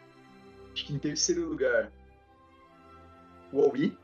[0.72, 1.92] Acho que em terceiro lugar,
[3.52, 3.96] Wall-E.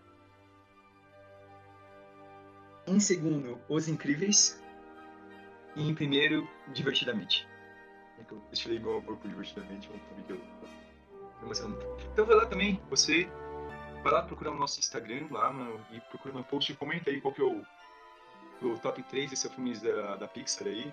[2.88, 4.62] Em segundo, Os Incríveis.
[5.76, 7.46] E em primeiro, Divertidamente.
[8.18, 10.40] É que eu meu amor por Divertidamente, um que eu.
[12.12, 13.28] Então vai lá também, você
[14.02, 17.20] vai lá procurar o nosso Instagram lá mano, e procura no post e comenta aí
[17.20, 17.62] qual que é o,
[18.62, 20.92] o top 3 desses filmes da, da Pixar aí.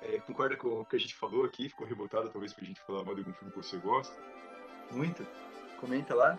[0.00, 1.68] É, concorda com o que a gente falou aqui?
[1.68, 4.16] Ficou revoltado talvez pra gente falar mal de algum filme que você gosta?
[4.92, 5.26] Muito?
[5.80, 6.38] Comenta lá.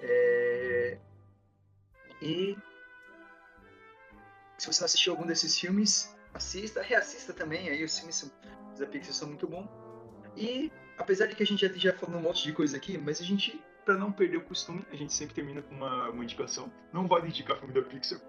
[0.00, 0.98] É,
[2.22, 2.56] E
[4.62, 7.68] se você não assistiu algum desses filmes, assista, reassista também.
[7.68, 8.32] Aí os filmes
[8.78, 9.68] da Pixar são muito bons.
[10.36, 13.20] E apesar de que a gente já esteja falando um monte de coisa aqui, mas
[13.20, 16.72] a gente, pra não perder o costume, a gente sempre termina com uma, uma indicação.
[16.92, 18.20] Não vale indicar filme da Pixar.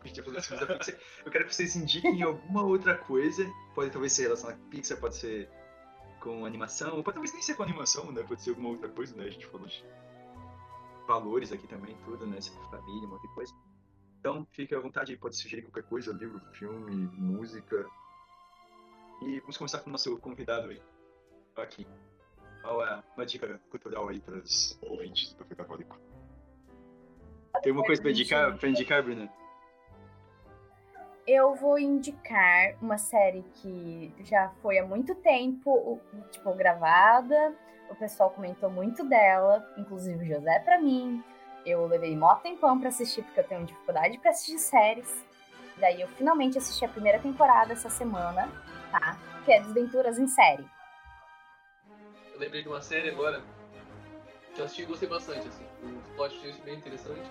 [0.00, 0.94] A gente já falou dos filmes da Pixar.
[1.26, 3.44] Eu quero que vocês indiquem alguma outra coisa.
[3.74, 5.50] Pode talvez ser relacionada à Pixar, pode ser
[6.20, 8.22] com animação, pode talvez nem ser com animação, né?
[8.22, 9.24] Pode ser alguma outra coisa, né?
[9.24, 9.84] A gente falou de
[11.08, 12.40] valores aqui também, tudo, né?
[12.40, 13.52] Sobre família, um monte de coisa.
[14.24, 17.84] Então, fique à vontade aí, pode sugerir qualquer coisa, livro, filme, música.
[19.20, 20.80] E vamos começar com o nosso convidado aí.
[21.58, 21.86] Aqui.
[22.62, 26.00] Qual é uma dica cultural aí para os ouvintes do Café Católico?
[27.62, 29.30] Tem uma coisa para indicar, pra indicar, Bruna?
[31.26, 36.00] Eu vou indicar uma série que já foi há muito tempo,
[36.30, 37.54] tipo, gravada.
[37.90, 41.22] O pessoal comentou muito dela, inclusive o José pra mim.
[41.64, 45.24] Eu levei mó tempão pra assistir, porque eu tenho dificuldade pra assistir séries.
[45.78, 48.48] Daí eu finalmente assisti a primeira temporada essa semana,
[48.90, 49.18] tá?
[49.44, 50.64] Que é Desventuras em Série.
[52.32, 53.42] Eu lembrei de uma série agora
[54.54, 55.64] que eu assisti e gostei bastante, assim.
[55.82, 57.30] O plot twist bem interessante.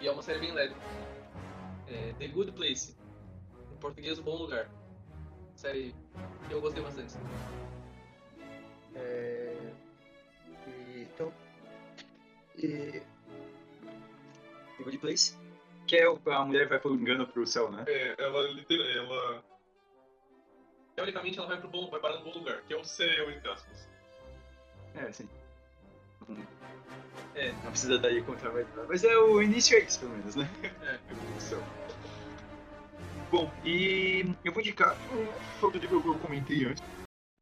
[0.00, 0.74] E é uma série bem leve.
[1.88, 2.96] É The Good Place.
[3.72, 4.68] Em português, O Bom Lugar.
[5.54, 5.94] Série
[6.46, 7.14] que eu gostei bastante.
[8.94, 9.72] É...
[10.66, 11.32] E, então.
[12.58, 13.00] E.
[14.76, 15.36] The Good Place.
[15.86, 17.84] Que é o- a mulher vai por engano pro céu, né?
[17.88, 19.44] É, ela literal, ela.
[20.94, 23.48] Teoricamente ela vai pro bom, vai parar no bom lugar, que é o céu, entre
[23.48, 23.88] aspas.
[24.94, 25.28] É, sim.
[27.34, 27.52] É.
[27.52, 28.86] Não precisa daí contra mais nada.
[28.88, 30.48] Mas é o início é isso, pelo menos, né?
[30.82, 30.98] É.
[31.34, 31.60] Do céu.
[33.30, 34.96] Bom, e eu vou indicar
[35.60, 36.82] foi o livro que eu comentei antes.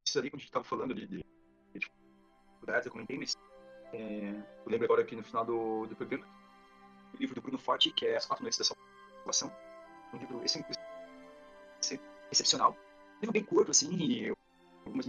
[0.06, 3.36] Isso ali, quando a gente estava falando de, de, de dificuldades, eu comentei, mas
[3.93, 4.30] é,
[4.64, 6.26] eu lembro agora aqui no final do, do programa,
[7.14, 9.53] o livro do Bruno Forte, que é As Quatro Noites da Salvação.
[10.12, 10.64] Um livro esse,
[11.80, 12.76] esse, excepcional.
[13.16, 14.34] Um livro bem curto, assim,
[14.84, 15.07] algumas,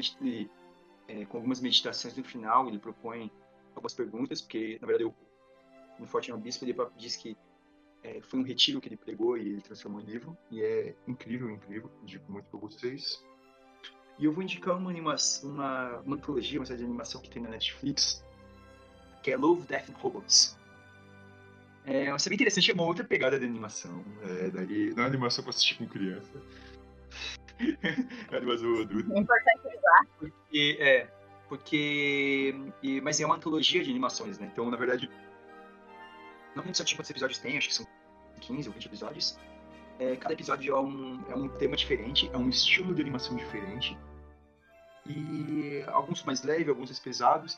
[1.07, 3.31] é, com algumas meditações no final, ele propõe
[3.75, 5.15] algumas perguntas, porque, na verdade, o
[5.95, 7.37] Bruno Forte é um bispo, ele diz que
[8.03, 10.37] é, foi um retiro que ele pregou e ele transformou em livro.
[10.51, 11.91] E é incrível, incrível.
[12.01, 13.23] Indico muito para vocês.
[14.17, 17.41] E eu vou indicar uma animação, uma, uma antologia, uma série de animação que tem
[17.41, 18.23] na Netflix,
[19.21, 20.57] que é Love, Death and Robots.
[21.85, 24.03] É uma série interessante, é uma outra pegada de animação.
[24.21, 26.41] É, daí, não é animação para assistir com criança.
[27.59, 29.13] é animação adulta.
[29.13, 30.07] É importante usar.
[30.19, 31.07] Porque, é,
[31.47, 32.55] porque...
[32.83, 34.49] E, mas é uma antologia de animações, né?
[34.51, 35.09] Então, na verdade,
[36.57, 37.87] não muito certinho quantos episódios tem, acho que são
[38.41, 39.39] 15 ou 20 episódios.
[39.99, 43.97] É, cada episódio é um, é um tema diferente, é um estilo de animação diferente.
[45.05, 47.57] E alguns mais leves, alguns mais pesados,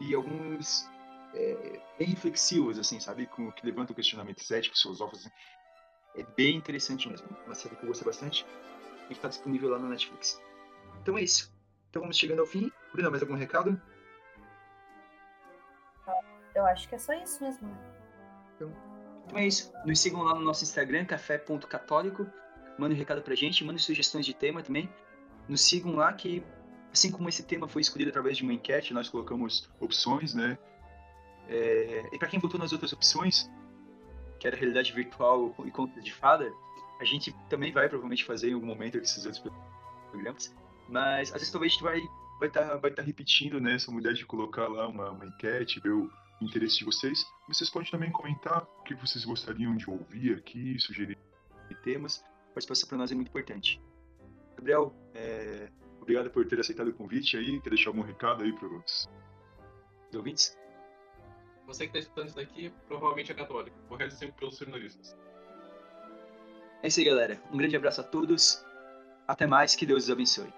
[0.00, 0.88] e alguns
[1.34, 3.26] é, bem reflexivos, assim, sabe?
[3.26, 5.26] Com, que levantam questionamentos éticos, filosóficos.
[5.26, 5.34] Assim.
[6.16, 7.28] É bem interessante mesmo.
[7.44, 8.46] Uma série que eu gostei bastante
[9.04, 10.40] e que está disponível lá na Netflix.
[11.02, 11.54] Então é isso.
[11.90, 12.70] Então vamos chegando ao fim.
[12.92, 13.80] Bruno, mais algum recado?
[16.56, 17.76] Eu acho que é só isso mesmo, né?
[18.54, 18.72] Então,
[19.26, 19.70] então é isso.
[19.84, 22.26] Nos sigam lá no nosso Instagram, café.católico.
[22.78, 24.90] Mandem um recado pra gente, mandem sugestões de tema também.
[25.46, 26.42] Nos sigam lá que,
[26.92, 30.58] assim como esse tema foi escolhido através de uma enquete, nós colocamos opções, né?
[31.48, 32.08] É...
[32.12, 33.50] E para quem votou nas outras opções,
[34.38, 36.52] que era realidade virtual e contos de fada,
[37.00, 39.42] a gente também vai provavelmente fazer em algum momento esses outros
[40.10, 40.54] programas.
[40.88, 42.00] Mas às vezes talvez a gente vai
[42.38, 45.80] vai estar tá, vai tá repetindo né, essa mulher de colocar lá uma, uma enquete,
[45.80, 46.10] ver o,
[46.40, 47.26] interesse de vocês.
[47.48, 51.16] Vocês podem também comentar o que vocês gostariam de ouvir aqui, sugerir
[51.82, 52.22] temas.
[52.50, 53.80] A participação para nós é muito importante.
[54.56, 55.70] Gabriel, é...
[56.06, 57.60] obrigado por ter aceitado o convite aí.
[57.60, 59.08] Quer deixar algum recado aí para os
[60.14, 60.56] ouvintes?
[61.66, 63.76] Você que está escutando isso daqui provavelmente é católico.
[63.90, 65.16] O resto é sempre pelos seminaristas.
[66.82, 67.42] É isso aí, galera.
[67.52, 68.64] Um grande abraço a todos.
[69.26, 69.74] Até mais.
[69.74, 70.52] Que Deus os abençoe.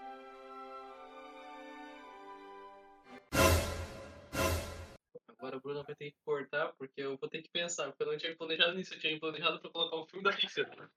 [5.39, 8.09] agora o Bruno vai ter que cortar, porque eu vou ter que pensar, porque eu
[8.09, 10.91] não tinha planejado nisso, eu tinha planejado pra colocar um filme da Pixar.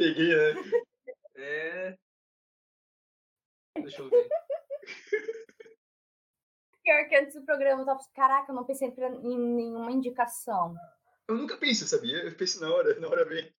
[0.00, 0.54] Peguei, né?
[1.34, 1.98] É.
[3.82, 4.28] Deixa eu ver.
[6.82, 10.74] Pior que antes do programa eu tava caraca, eu não pensei em nenhuma indicação.
[11.28, 12.16] Eu nunca penso, sabia?
[12.24, 13.54] Eu penso na hora, na hora vem.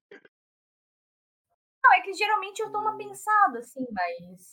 [1.84, 4.52] Não, é que geralmente eu dou uma pensada, assim, mas.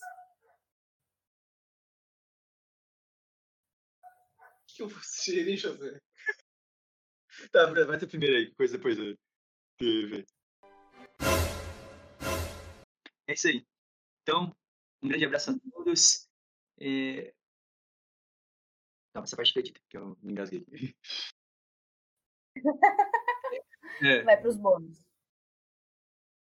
[4.66, 5.98] que eu vou sugerir, José?
[7.50, 9.16] Tá, vai ter primeiro aí, coisa depois eu.
[13.28, 13.66] É isso aí.
[14.22, 14.56] Então,
[15.02, 16.26] um grande abraço a todos.
[16.80, 17.34] É...
[19.12, 20.64] Tá, essa parte perdida, porque eu me engasguei.
[24.02, 24.22] é.
[24.22, 25.07] Vai pros bônus.